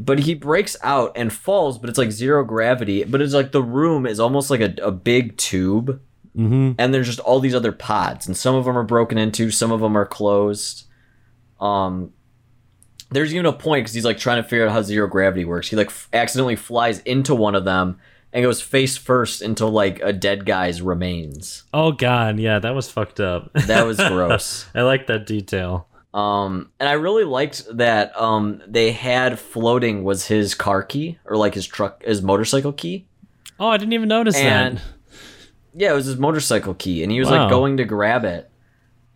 [0.01, 3.03] but he breaks out and falls, but it's like zero gravity.
[3.05, 6.01] But it's like the room is almost like a, a big tube,
[6.37, 6.73] Mm-hmm.
[6.79, 9.71] and there's just all these other pods, and some of them are broken into, some
[9.73, 10.87] of them are closed.
[11.61, 12.13] Um,
[13.11, 15.69] there's even a point because he's like trying to figure out how zero gravity works.
[15.69, 17.99] He like f- accidentally flies into one of them
[18.33, 21.65] and goes face first into like a dead guy's remains.
[21.73, 23.53] Oh god, yeah, that was fucked up.
[23.53, 24.67] That was gross.
[24.75, 25.87] I like that detail.
[26.13, 31.37] Um, and I really liked that um they had floating was his car key or
[31.37, 33.07] like his truck, his motorcycle key.
[33.61, 34.83] Oh, I didn't even notice And that.
[35.75, 37.43] yeah, it was his motorcycle key, and he was Wow.
[37.43, 38.51] like going to grab it.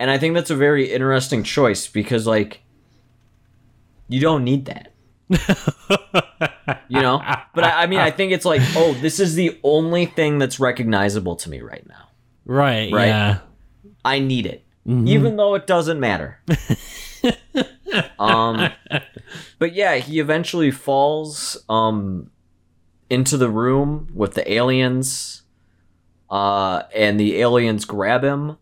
[0.01, 2.62] And I think that's a very interesting choice because like
[4.09, 4.92] you don't need that.
[6.88, 7.20] you know?
[7.54, 10.59] But I, I mean I think it's like, oh, this is the only thing that's
[10.59, 12.09] recognizable to me right now.
[12.44, 13.09] Right, Right.
[13.09, 13.38] yeah.
[14.04, 16.40] I need it, even though it doesn't matter.
[18.18, 18.70] um,
[19.59, 22.30] but yeah, he eventually falls um
[23.11, 25.42] into the room with the aliens,
[26.30, 28.56] uh, and the aliens grab him.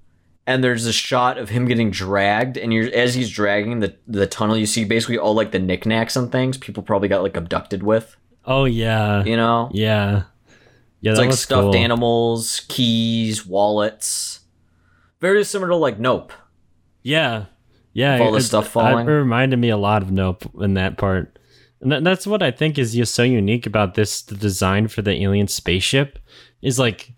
[0.48, 4.26] And there's a shot of him getting dragged, and you're as he's dragging the the
[4.28, 7.82] tunnel, you see basically all like the knickknacks and things people probably got like abducted
[7.82, 8.16] with.
[8.44, 9.24] Oh yeah.
[9.24, 10.22] You know, Yeah.
[11.00, 11.76] Yeah, it's like stuffed cool.
[11.76, 14.40] animals, keys, wallets.
[15.20, 16.32] Very similar to like Nope.
[17.02, 17.46] Yeah.
[17.92, 18.18] Yeah.
[18.20, 19.06] All the it- stuff It falling.
[19.06, 21.38] reminded me a lot of Nope in that part.
[21.80, 25.02] And that, that's what I think is just so unique about this the design for
[25.02, 26.18] the alien spaceship
[26.62, 27.12] is like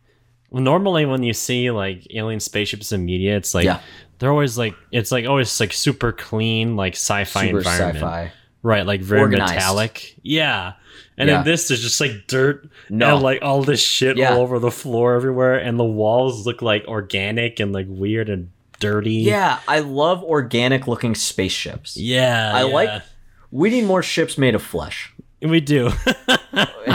[0.52, 3.80] normally when you see like alien spaceships in media, it's like Yeah.
[4.18, 7.96] they're always like it's like always like super clean, like sci-fi Super environment.
[7.96, 8.32] sci-fi.
[8.62, 9.54] Right, like very Organized.
[9.54, 10.16] metallic.
[10.22, 10.72] Yeah.
[11.16, 11.36] And Yeah.
[11.36, 13.14] then this is just like dirt No.
[13.14, 14.32] and like all this shit Yeah.
[14.34, 18.50] all over the floor everywhere, and the walls look like organic and like weird and
[18.80, 19.14] dirty.
[19.14, 21.96] Yeah, I love organic looking spaceships.
[21.96, 22.52] Yeah.
[22.54, 22.74] I yeah.
[22.74, 23.02] like
[23.50, 25.12] we need more ships made of flesh.
[25.42, 25.90] We do.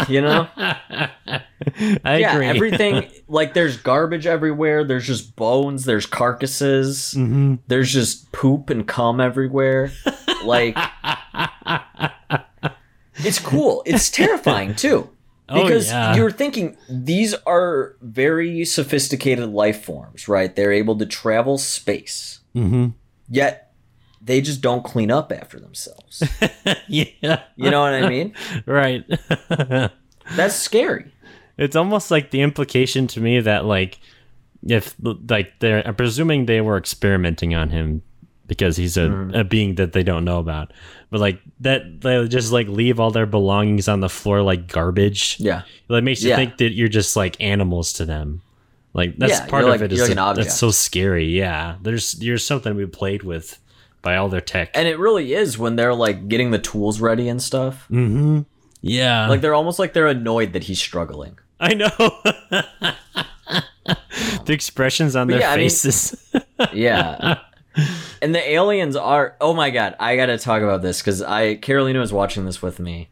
[0.09, 0.47] You know?
[0.57, 2.47] I yeah, agree.
[2.47, 7.59] everything like there's garbage everywhere, there's just bones, there's carcasses, Mhm.
[7.67, 9.91] there's just poop and cum everywhere.
[10.43, 10.75] Like
[13.17, 13.83] It's cool.
[13.85, 15.09] It's terrifying too.
[15.47, 16.15] Oh, Because yeah.
[16.15, 20.53] you're thinking these are very sophisticated life forms, right?
[20.53, 22.39] They're able to travel space.
[22.55, 22.93] Mhm.
[23.29, 23.71] Yet
[24.23, 26.23] they just don't clean up after themselves.
[26.87, 27.41] yeah.
[27.55, 28.33] You know what I mean?
[28.65, 29.03] Right.
[30.35, 31.11] That's scary.
[31.57, 33.99] it's almost like the implication to me that like
[34.65, 34.95] if
[35.27, 38.01] like they're I'm presuming they were experimenting on him
[38.47, 39.35] because he's a, Mm-hmm.
[39.35, 40.71] a being that they don't know about.
[41.09, 45.37] But like that they just like leave all their belongings on the floor like garbage.
[45.39, 45.63] Yeah.
[45.89, 46.37] That makes you Yeah.
[46.37, 48.41] think that you're just like animals to them.
[48.93, 49.91] Like that's Yeah, part of like- it.
[49.91, 51.25] Is like an that's so scary.
[51.25, 53.59] Yeah, there's you're something we played with
[54.03, 54.69] by all their tech.
[54.75, 57.87] And it really is when they're like getting the tools ready and stuff.
[57.89, 58.41] mm-hmm.
[58.85, 61.39] Yeah, Like they're almost like they're annoyed that he's struggling.
[61.59, 61.89] I know.
[64.45, 66.31] the expressions on But their yeah, I mean- faces.
[66.73, 67.39] Yeah.
[68.21, 71.99] and the aliens are oh my god, I gotta talk about this because I Carolina
[71.99, 73.09] was watching this with me.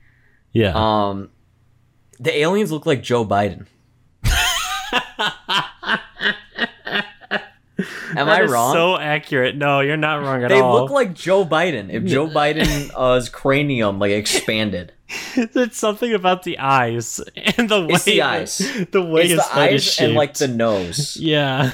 [0.53, 0.73] yeah.
[0.75, 1.29] Um
[2.19, 3.65] the aliens look like Joe Biden.
[8.15, 8.73] Am That I is wrong?
[8.73, 9.55] So accurate.
[9.55, 10.81] No, you're not wrong at they all.
[10.81, 11.89] look like Joe Biden.
[11.91, 14.93] If Joe Biden's uh, cranium like expanded.
[15.35, 17.19] It's something about the eyes
[17.57, 18.59] and the way It's the eyes.
[18.91, 21.17] The way It's his the eyes and like the nose.
[21.17, 21.71] yeah.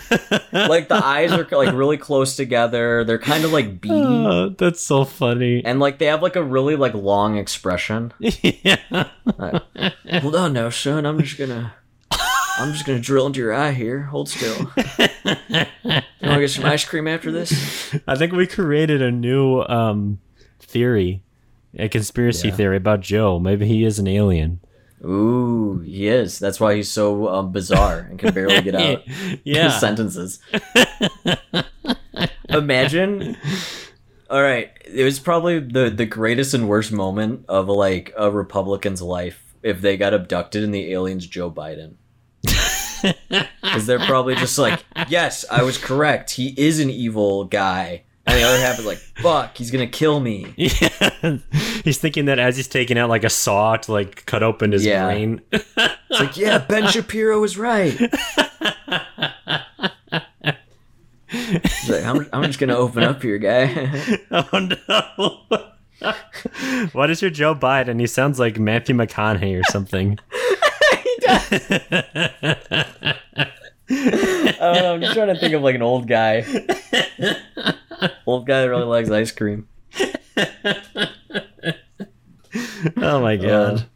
[0.52, 3.04] like the eyes are like really close together.
[3.04, 3.94] They're kind of like beady.
[3.94, 5.64] Oh, that's so funny.
[5.64, 8.12] And like they have like a really like long expression.
[8.20, 9.10] yeah.
[10.20, 11.06] Hold on now, son.
[11.06, 11.76] I'm just gonna
[12.60, 14.04] I'm just gonna drill into your eye here.
[14.04, 14.72] Hold still.
[16.20, 17.96] You wanna get some ice cream after this?
[18.08, 20.20] I think we created a new um
[20.60, 21.22] theory,
[21.78, 22.56] a conspiracy Yeah.
[22.56, 23.40] theory about Joe.
[23.40, 24.60] Maybe he is an alien.
[25.06, 26.40] Ooh, he is.
[26.40, 29.04] That's why he's so um, bizarre and can barely get out
[29.44, 29.66] yeah.
[29.72, 30.40] his sentences.
[32.50, 33.38] Imagine.
[34.30, 39.02] All right, it was probably the the greatest and worst moment of like a Republican's
[39.02, 41.94] life if they got abducted and the aliens Joe Biden.
[43.62, 46.32] Because they're probably just like, yes, I was correct.
[46.32, 48.04] He is an evil guy.
[48.26, 50.54] And the other half is like, fuck, he's gonna kill me.
[50.58, 51.38] Yeah.
[51.86, 54.86] he's thinking that as he's taking out like a saw to like cut open his
[54.86, 55.06] Yeah.
[55.06, 55.42] brain.
[56.10, 57.92] It's like, yeah, Ben Shapiro is right.
[61.30, 64.18] He's like, I'm, I'm just gonna open up here, guy.
[64.32, 65.62] oh no.
[66.94, 68.00] what is your Joe Biden?
[68.00, 70.18] He sounds like Matthew McConaughey or something.
[73.90, 76.42] I don't know, I'm just trying to think of like an old guy.
[78.26, 79.68] Old guy that really likes ice cream.
[82.98, 83.88] oh my god.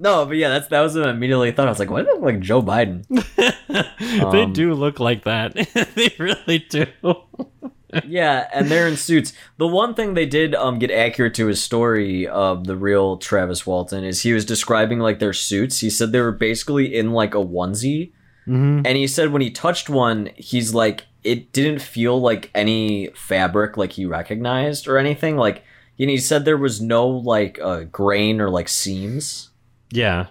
[0.00, 1.66] No, but yeah, that's that was what I immediately thought.
[1.66, 3.04] I was like, why do they look like Joe Biden?
[4.32, 5.54] they Um, do look like that.
[5.94, 6.86] they really do.
[8.04, 9.32] Yeah, and they're in suits.
[9.56, 13.66] The one thing they did um get accurate to his story of the real Travis
[13.66, 15.80] Walton is he was describing like their suits.
[15.80, 18.12] He said they were basically in like a onesie.
[18.46, 18.82] Mhm.
[18.86, 23.76] And he said when he touched one, he's like it didn't feel like any fabric
[23.76, 25.36] like he recognized or anything.
[25.36, 25.64] Like
[25.98, 29.50] and he said there was no like uh, grain or like seams.
[29.90, 30.26] Yeah.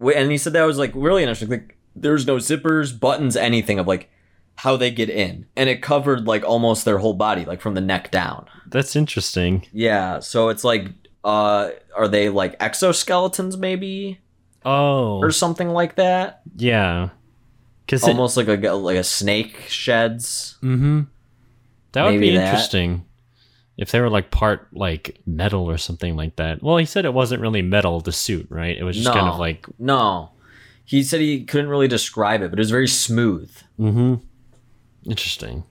[0.00, 1.48] And he said that was like really interesting.
[1.48, 4.10] Like there's no zippers, buttons, anything of like
[4.56, 7.80] how they get in, and it covered like almost their whole body, like from the
[7.80, 8.46] neck down.
[8.68, 9.66] That's interesting.
[9.72, 10.88] Yeah, so it's like,
[11.24, 14.18] uh, are they like exoskeletons maybe
[14.64, 15.18] Oh.
[15.18, 16.40] or something like that?
[16.56, 17.10] yeah.
[17.88, 20.56] Cuz Almost like a like a snake sheds.
[20.60, 21.06] Mhm.
[21.92, 22.46] That would maybe be that.
[22.46, 23.04] interesting.
[23.76, 26.62] If they were like part like metal or something like that.
[26.64, 28.76] Well, he said it wasn't really metal the suit, right?
[28.76, 30.30] It was just kind of like No,
[30.84, 33.50] he said he couldn't really describe it, but it was very smooth.
[33.78, 34.20] mhm.
[35.08, 35.64] Interesting.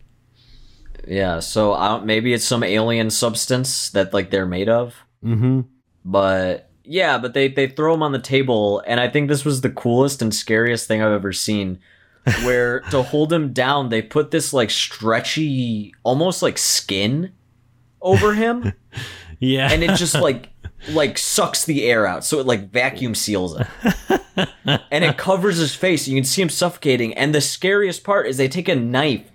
[1.07, 4.95] Yeah, so I don't, maybe it's some alien substance that like they're made of.
[5.23, 5.65] Mhm.
[6.03, 9.61] but yeah but they they throw him on the table and i think this was
[9.61, 11.79] the coolest and scariest thing i've ever seen
[12.43, 17.31] where to hold him down they put this like stretchy almost like skin
[18.03, 18.71] over him
[19.39, 19.71] Yeah.
[19.71, 20.49] and it just like
[20.89, 23.67] like sucks the air out so it like vacuum seals it
[24.91, 28.37] and it covers his face you can see him suffocating and the scariest part is
[28.37, 29.31] they take a knife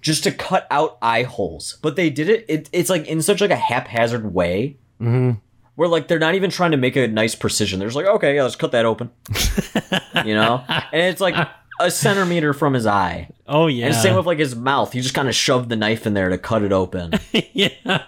[0.00, 3.40] just to cut out eye holes but they did it, it it's like in such
[3.40, 5.40] like a haphazard way Mhm.
[5.74, 7.80] where like they're not even trying to make a nice precision.
[7.80, 9.10] They're just like, okay, yeah, let's cut that open.
[10.24, 10.62] you know?
[10.68, 11.34] And it's like
[11.80, 13.28] a centimeter from his eye.
[13.48, 13.86] Oh yeah.
[13.86, 14.92] And same with like his mouth.
[14.92, 17.14] He just kind of shoved the knife in there to cut it open.
[17.52, 18.04] yeah.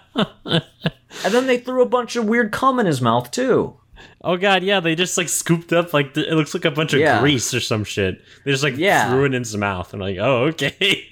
[1.23, 3.77] And then they threw a bunch of weird cum in his mouth too.
[4.23, 6.93] Oh god, yeah, they just like scooped up like the, it looks like a bunch
[6.93, 7.19] of Yeah.
[7.19, 8.21] grease or some shit.
[8.45, 9.09] They just like Yeah.
[9.09, 9.91] threw it in his mouth.
[9.93, 11.09] I'm like, oh okay.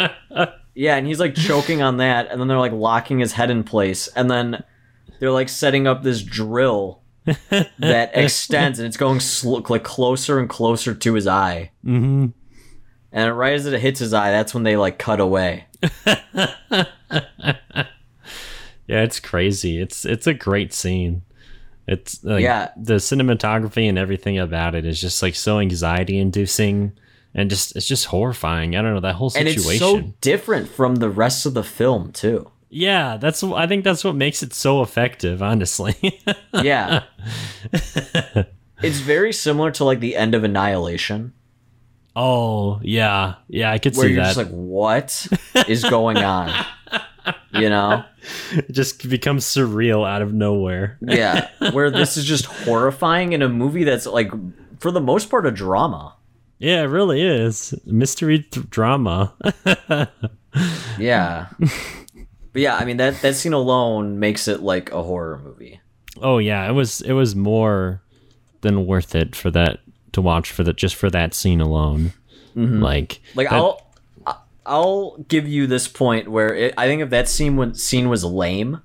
[0.78, 3.64] Yeah, and he's like choking on that, and then they're like locking his head in
[3.64, 4.62] place, and then
[5.18, 7.00] they're like setting up this drill
[7.78, 11.70] that extends, and it's going sl- like closer and closer to his eye.
[11.82, 12.26] hmm
[13.10, 15.64] And right as it hits his eye, that's when they like cut away.
[18.86, 19.80] Yeah, it's crazy.
[19.80, 21.22] It's it's a great scene.
[21.88, 22.70] It's like, Yeah.
[22.76, 26.92] the cinematography and everything about it is just like so anxiety inducing
[27.34, 28.74] and just it's just horrifying.
[28.76, 29.60] I don't know that whole situation.
[29.60, 32.50] and it's so different from the rest of the film too.
[32.70, 35.42] yeah, that's I think that's what makes it so effective.
[35.42, 35.94] Honestly,
[36.62, 37.04] Yeah,
[38.82, 41.32] it's very similar to like the end of Annihilation,
[42.14, 43.98] oh yeah, yeah, I could see.
[44.00, 44.34] where see you're that.
[44.34, 45.26] just like, "What
[45.68, 46.50] is going on?"
[47.62, 48.04] You know?
[48.52, 50.98] it just becomes surreal out of nowhere.
[51.00, 54.30] Yeah, where this is just horrifying in a movie that's like,
[54.80, 56.14] for the most part, a drama.
[56.58, 59.34] Yeah, it really is mystery th- drama.
[60.98, 65.80] Yeah, but yeah, I mean that that scene alone makes it like a horror movie.
[66.22, 68.00] oh yeah, it was it was more
[68.62, 69.80] than worth it for that
[70.12, 72.12] to watch for that just for that scene alone.
[72.56, 72.80] Mm-hmm.
[72.82, 73.85] Like Like that- I'll
[74.66, 78.24] I'll give you this point where it, I think if that scene was, scene was
[78.24, 78.82] lame,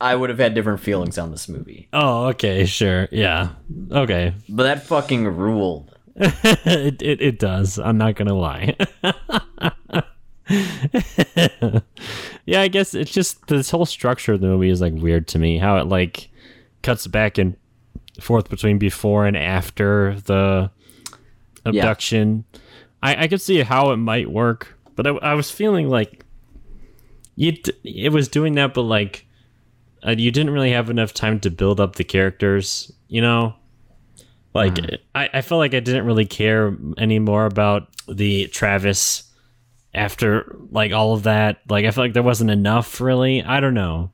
[0.00, 1.88] I would have had different feelings on this movie.
[1.92, 3.08] Oh, okay, sure.
[3.12, 3.50] Yeah.
[3.90, 4.34] Okay.
[4.48, 5.96] But that fucking ruled.
[6.16, 7.78] it, it it does.
[7.78, 8.76] I'm not gonna lie.
[12.44, 15.38] yeah, I guess it's just this whole structure of the movie is like weird to
[15.38, 15.58] me.
[15.58, 16.28] How it like
[16.82, 17.56] cuts back and
[18.20, 20.70] forth between before and after the
[21.64, 22.44] abduction.
[23.02, 26.24] I I could see how it might work, but I, I was feeling like
[27.36, 29.26] it it was doing that, but like
[30.06, 32.92] uh, you didn't really have enough time to build up the characters.
[33.08, 33.54] You know,
[34.54, 34.78] like
[35.14, 39.24] I, I felt like I didn't really care anymore about the Travis
[39.94, 41.60] after like all of that.
[41.68, 43.42] Like I felt like there wasn't enough really.
[43.42, 44.10] I don't know.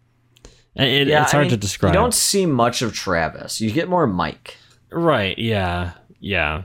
[0.74, 1.93] It, it's I hard mean, to describe.
[1.93, 3.61] You don't see much of Travis.
[3.61, 4.57] You get more Mike.
[4.91, 5.36] Right.
[5.36, 5.93] Yeah.
[6.20, 6.62] Yeah.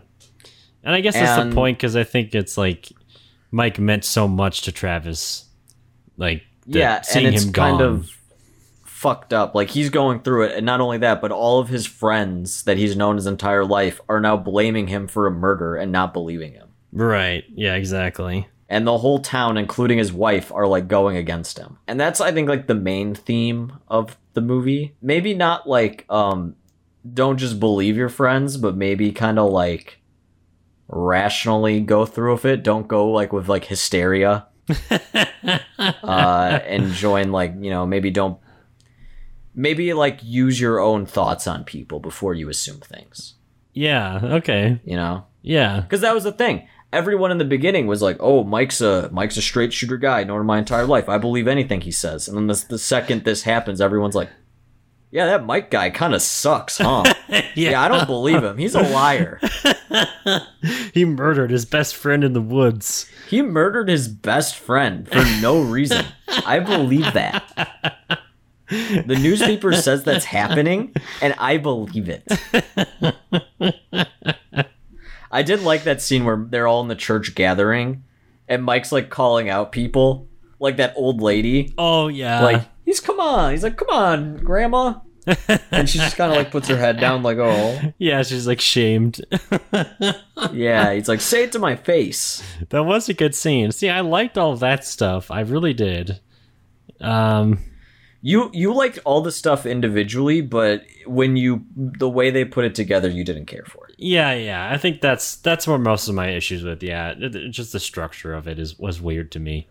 [0.83, 2.91] And I guess that's the point because I think it's like
[3.51, 5.45] Mike meant so much to Travis.
[6.17, 7.87] Like yeah, seeing and it's him kind gone.
[7.87, 8.09] of
[8.85, 9.55] fucked up.
[9.55, 12.77] Like he's going through it, and not only that, but all of his friends that
[12.77, 16.53] he's known his entire life are now blaming him for a murder and not believing
[16.53, 16.69] him.
[16.91, 17.43] right.
[17.53, 17.75] Yeah.
[17.75, 18.47] Exactly.
[18.69, 22.31] and the whole town including his wife are like going against him and that's i
[22.31, 26.55] think like the main theme of the movie maybe not like um
[27.13, 29.99] don't just believe your friends but maybe kind of like
[30.95, 34.45] rationally go through with it don't go like with like hysteria
[36.03, 38.37] uh and join like you know maybe don't
[39.55, 43.35] maybe like use your own thoughts on people before you assume things.
[43.73, 44.19] Yeah.
[44.23, 44.79] Okay.
[44.85, 45.81] You know, Yeah.
[45.81, 46.67] because that was the thing.
[46.91, 50.23] Everyone in the beginning was like, "Oh, Mike's a Mike's a straight shooter guy.
[50.23, 51.09] Known my entire life.
[51.09, 54.29] I believe anything he says." And then the, the second this happens, everyone's like,
[55.09, 57.03] "Yeah, that Mike guy kind of sucks, huh?"
[57.55, 57.81] yeah.
[57.81, 58.59] I don't believe him.
[58.59, 59.39] He's a liar.
[60.93, 63.07] He murdered his best friend in the woods.
[63.29, 66.05] He murdered his best friend for no reason.
[66.27, 67.79] I believe that.
[68.69, 72.23] The newspaper says that's happening, and I believe it.
[75.31, 78.03] I did like that scene where they're all in the church gathering,
[78.47, 80.27] and Mike's like calling out people,
[80.59, 81.73] like that old lady.
[81.77, 82.41] Oh yeah.
[82.41, 83.51] Like, he's come on.
[83.51, 84.99] He's like, come on, grandma.
[85.71, 87.79] And she just kind of like puts her head down, like, oh.
[87.97, 89.21] yeah, she's like shamed.
[90.51, 92.43] Yeah, he's like, say it to my face.
[92.69, 93.71] that was a good scene.
[93.71, 95.31] See, I liked all that stuff.
[95.31, 96.19] I really did.
[96.99, 97.59] Um.
[98.25, 102.73] You you liked all the stuff individually, but when you the way they put it
[102.73, 103.95] together, you didn't care for it.
[103.97, 104.71] Yeah, yeah.
[104.71, 106.81] I think that's that's where most of my issues with.
[106.83, 109.67] Yeah, it- it- just the structure of it is was weird to me.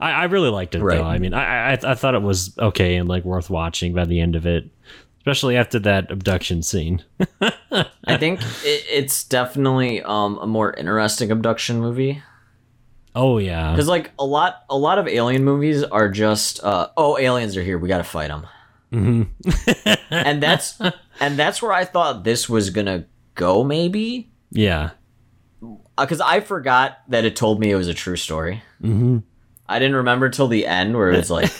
[0.00, 0.98] I, I really liked it Right.
[0.98, 1.04] though.
[1.04, 4.20] I mean, I, I I thought it was okay and like worth watching by the
[4.20, 4.70] end of it,
[5.18, 7.04] especially after that abduction scene.
[8.04, 12.22] I think it, it's definitely um, a more interesting abduction movie
[13.14, 17.18] oh yeah, because like a lot a lot of alien movies are just uh, oh
[17.18, 18.46] aliens are here we gotta fight them,
[20.10, 20.80] and that's
[21.20, 24.90] and that's where I thought this was gonna go maybe yeah,
[25.98, 28.62] because I forgot that it told me it was a true story.
[28.82, 29.18] Mm-hmm.
[29.70, 31.50] I didn't remember till the end where it was like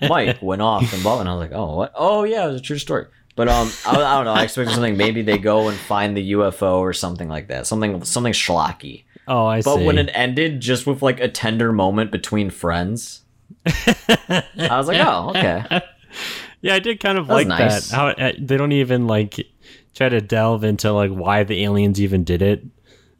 [0.08, 1.92] Mike went off and blah, and I was like, oh, what?
[1.94, 3.06] Oh, yeah, it was a true story.
[3.36, 4.32] But um, I, I don't know.
[4.32, 4.96] I expected something.
[4.96, 7.68] Maybe they go and find the UFO or something like that.
[7.68, 9.04] Something something schlocky.
[9.28, 9.78] Oh, I But see.
[9.78, 13.22] But when it ended just with like a tender moment between friends,
[13.64, 15.64] I was like, oh, okay.
[16.60, 17.90] yeah, I did kind of That like nice.
[17.90, 17.96] that.
[17.96, 19.46] How uh, they don't even like
[19.94, 22.64] try to delve into like why the aliens even did it.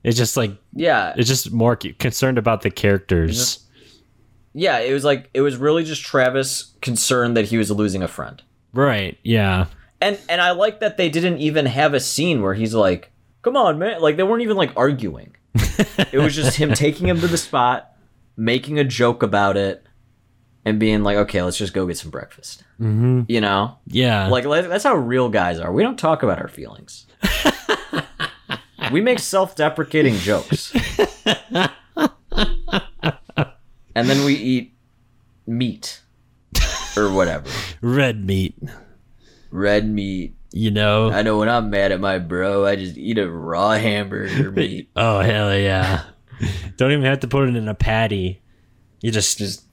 [0.03, 3.68] It's just like Yeah, it's just more concerned about the characters.
[4.55, 4.79] Yeah.
[4.79, 8.43] It was like it was really just Travis concerned that he was losing a friend.
[8.73, 9.17] right?
[9.23, 9.67] Yeah.
[10.01, 13.11] And and I like that they didn't even have a scene where he's like,
[13.43, 15.35] "Come on, man!" Like they weren't even like arguing.
[15.55, 17.93] it was just him taking him to the spot,
[18.37, 19.85] making a joke about it,
[20.65, 23.23] and being like, "Okay, let's just go get some breakfast." Mm-hmm.
[23.27, 24.29] You know, Yeah.
[24.29, 25.73] like that's how real guys are.
[25.73, 27.07] We don't talk about our feelings.
[28.93, 30.73] we make self-deprecating jokes,
[33.95, 34.75] and then we eat
[35.47, 36.03] meat
[36.97, 37.49] or whatever,
[37.81, 38.55] red meat.
[39.51, 40.35] red meat.
[40.51, 41.11] You know.
[41.11, 44.89] I know when I'm mad at my bro, I just eat a raw hamburger meat.
[44.97, 46.05] oh hell yeah!
[46.77, 48.41] don't even have to put it in a patty.
[49.01, 49.65] You just just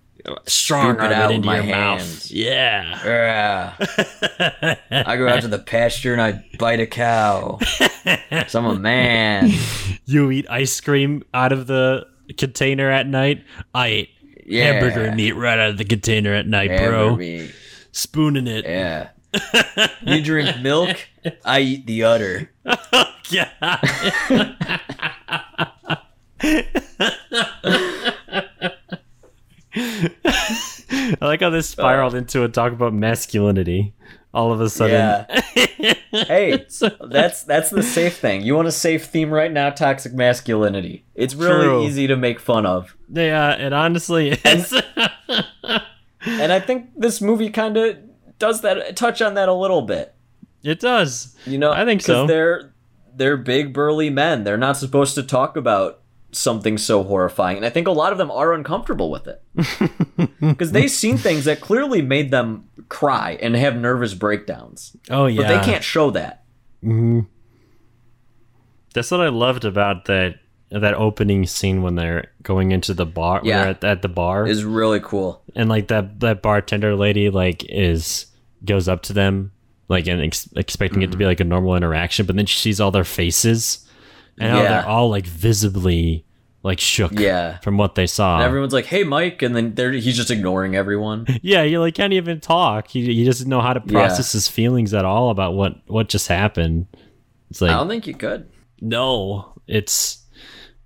[0.47, 1.99] strong it out it into my your mouth.
[1.99, 2.31] hands.
[2.31, 2.99] Yeah.
[3.05, 4.75] Yeah.
[5.05, 7.59] I go out to the pasture and I bite a cow.
[8.47, 9.51] So I'm a man.
[10.05, 13.43] You eat ice cream out of the container at night.
[13.73, 14.09] I ate
[14.45, 14.73] Yeah.
[14.73, 17.15] hamburger meat right out of the container at night, bro.
[17.15, 17.51] Meat.
[17.91, 18.65] Spooning it.
[18.65, 19.09] Yeah.
[20.01, 20.95] You drink milk,
[21.43, 22.51] I eat the udder.
[23.29, 23.49] Yeah.
[29.77, 33.93] I like how this spiraled into a talk about masculinity.
[34.35, 35.25] All of a sudden,
[35.79, 35.93] Yeah.
[36.11, 36.65] Hey,
[37.09, 38.41] that's that's the safe thing.
[38.41, 39.69] You want a safe theme right now?
[39.69, 41.05] Toxic masculinity.
[41.13, 41.83] It's really True.
[41.85, 42.95] easy to make fun of.
[43.11, 44.73] yeah, it honestly is.
[46.27, 47.97] And I think this movie kind of
[48.39, 50.15] does that touch on that a little bit.
[50.63, 51.35] it does.
[51.45, 52.25] You know, I think so.
[52.25, 52.73] They're
[53.15, 54.43] they're big burly men.
[54.43, 56.01] They're not supposed to talk about
[56.37, 59.41] something so horrifying, and I think a lot of them are uncomfortable with it
[60.39, 65.41] because they've seen things that clearly made them cry and have nervous breakdowns, Oh yeah,
[65.41, 66.43] but they can't show that.
[68.93, 70.35] That's what I loved about that
[70.71, 73.39] that opening scene when they're going into the bar.
[73.43, 73.69] Yeah.
[73.69, 75.41] at, at the bar, Is really cool.
[75.55, 78.25] and like that that bartender lady like is
[78.63, 79.51] goes up to them
[79.89, 81.19] like and ex- expecting it to Mm-hmm.
[81.19, 83.84] be like a normal interaction, but then she sees all their faces
[84.39, 84.63] and Yeah.
[84.63, 86.25] they're all like visibly
[86.63, 87.59] like shook Yeah.
[87.59, 88.37] from what they saw.
[88.37, 91.27] And everyone's like, "Hey, Mike," and then they're, he's just ignoring everyone.
[91.43, 92.87] yeah, you like can't even talk.
[92.87, 96.27] He he doesn't know how to process his feelings at all about what what just
[96.27, 96.87] happened.
[97.51, 98.49] It's like I don't think you could.
[98.81, 100.24] no, it's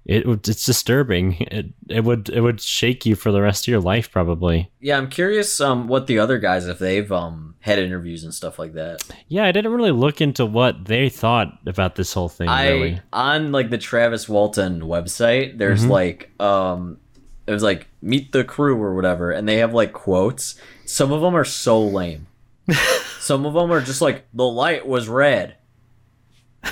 [0.09, 1.33] it it's disturbing.
[1.51, 4.71] It it would it would shake you for the rest of your life probably.
[4.79, 5.61] Yeah, I'm curious.
[5.61, 9.03] Um, what the other guys if they've um had interviews and stuff like that.
[9.27, 12.49] Yeah, I didn't really look into what they thought about this whole thing.
[12.49, 15.91] I really, on like the Travis Walton website, there's Mm-hmm.
[15.91, 16.97] like um
[17.45, 20.55] it was like meet the crew or whatever, and they have like quotes.
[20.85, 22.27] Some of them are so lame.
[23.19, 25.55] Some of them are just like the light was red.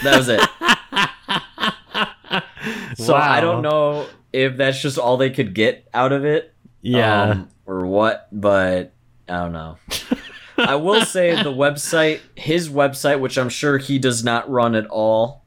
[0.04, 0.42] That was it.
[3.08, 6.54] so I don't know if that's just all they could get out of it.
[6.82, 7.22] Yeah.
[7.24, 8.94] um, or what, but
[9.28, 9.78] I don't know.
[10.58, 14.86] I will say the website, his website, which I'm sure he does not run at
[14.88, 15.44] all,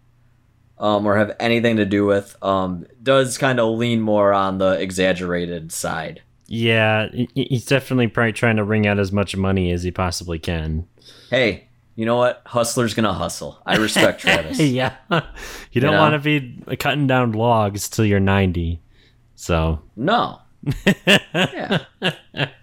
[0.78, 4.72] um, or have anything to do with, um, does kind of lean more on the
[4.80, 6.22] exaggerated side.
[6.46, 7.08] yeah.
[7.34, 10.86] He's definitely probably trying to wring out as much money as he possibly can.
[11.30, 11.68] Hey,
[12.00, 12.40] you know what?
[12.46, 13.60] Hustler's gonna hustle.
[13.66, 14.58] I respect Travis.
[14.58, 14.96] yeah.
[15.70, 15.98] You don't know?
[16.00, 18.80] want to be cutting down logs till you're 90.
[19.34, 20.40] So, No.
[21.36, 21.84] yeah.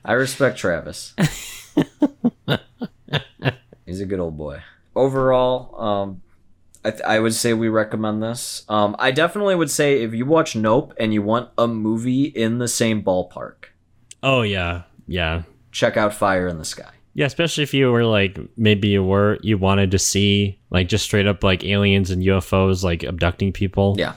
[0.03, 1.13] I respect Travis.
[3.85, 4.61] He's a good old boy.
[4.95, 6.21] Overall, um,
[6.83, 8.63] I, th- I would say we recommend this.
[8.69, 12.57] Um, I definitely would say if you watch Nope and you want a movie in
[12.57, 13.65] the same ballpark,
[14.23, 14.83] oh, yeah.
[15.07, 15.43] Yeah.
[15.71, 16.91] check out Fire in the Sky.
[17.17, 21.03] Yeah, especially if you were like maybe you were you wanted to see like just
[21.03, 23.95] straight up like aliens and UFOs like abducting people.
[23.97, 24.13] Yeah.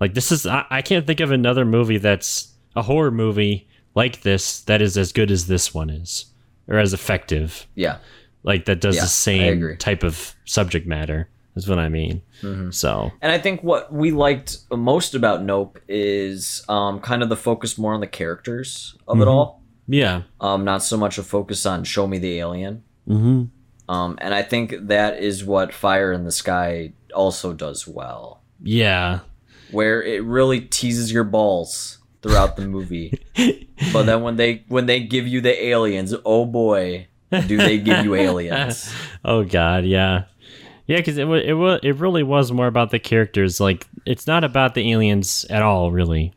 [0.00, 4.22] Like this is I, I can't think of another movie that's a horror movie like
[4.22, 6.26] this that is as good as this one is
[6.66, 7.68] or as effective.
[7.76, 7.98] Yeah.
[8.42, 11.28] Like that does Yeah, the same type of subject matter.
[11.54, 12.20] Is what I mean.
[12.42, 12.70] Mm-hmm.
[12.70, 17.36] So And I think what we liked most about Nope is um, kind of the
[17.36, 19.59] focus more on the characters of it all.
[19.92, 20.22] Yeah.
[20.40, 22.82] Um, not so much a focus on show me the alien.
[23.08, 23.44] Mm-hmm.
[23.92, 29.20] Um, and I think that is what Fire in the Sky also does well, Yeah.
[29.72, 33.18] where it really teases your balls throughout the movie.
[33.92, 38.04] but then when they when they give you the aliens, oh boy, do they give
[38.04, 38.92] you aliens?
[39.24, 40.24] Oh God, yeah,
[40.86, 40.96] yeah.
[40.98, 43.60] Because it wa it wa it really was more about the characters.
[43.60, 46.32] Like it's not about the aliens at all, really.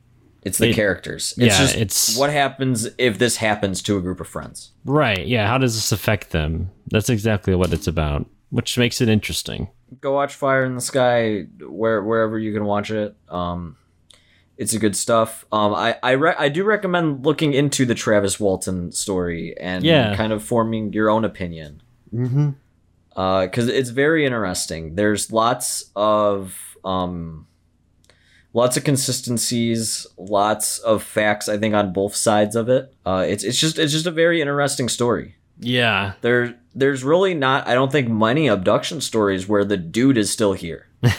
[0.45, 1.33] It's the It- characters.
[1.37, 4.71] It's yeah, just it's- what happens if this happens to a group of friends.
[4.85, 5.25] Right?
[5.25, 5.47] Yeah.
[5.47, 6.69] How does this affect them?
[6.91, 9.69] That's exactly what it's about, which makes it interesting.
[10.01, 13.15] Go watch Fire in the Sky where wherever you can watch it.
[13.29, 13.77] Um,
[14.57, 15.45] it's a good stuff.
[15.51, 20.15] Um, I I, re- I do recommend looking into the Travis Walton story and Yeah.
[20.15, 21.81] kind of forming your own opinion.
[22.13, 22.49] Mm-hmm.
[23.15, 24.95] because it's very interesting.
[24.95, 27.47] There's lots of um,
[28.53, 31.49] lots of consistencies, lots of facts.
[31.49, 32.93] I think on both sides of it.
[33.05, 35.35] Uh, it's it's just it's just a very interesting story.
[35.59, 36.13] Yeah.
[36.21, 40.53] There there's really not I don't think many abduction stories where the dude is still
[40.53, 40.87] here.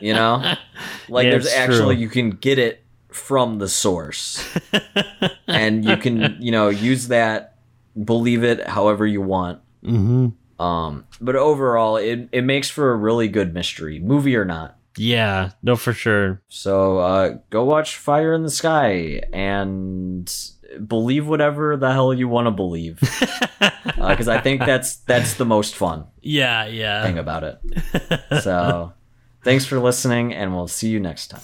[0.00, 0.54] You know,
[1.08, 2.02] like Yeah, there's actually true.
[2.02, 4.42] you can get it from the source,
[5.46, 7.58] and you can you know use that,
[8.02, 9.60] believe it however you want.
[9.84, 10.62] Mm-hmm.
[10.62, 14.78] Um, but overall, it, it makes for a really good mystery, movie or not.
[14.96, 15.50] Yeah.
[15.62, 16.42] No, for sure.
[16.48, 20.32] So uh, go watch Fire in the Sky and
[20.86, 22.98] believe whatever the hell you want to believe,
[23.98, 26.66] because I think that's that's the most fun Yeah.
[26.66, 27.02] Yeah.
[27.04, 27.60] thing about it.
[28.42, 28.92] So
[29.44, 31.40] thanks for listening, and we'll see you next time.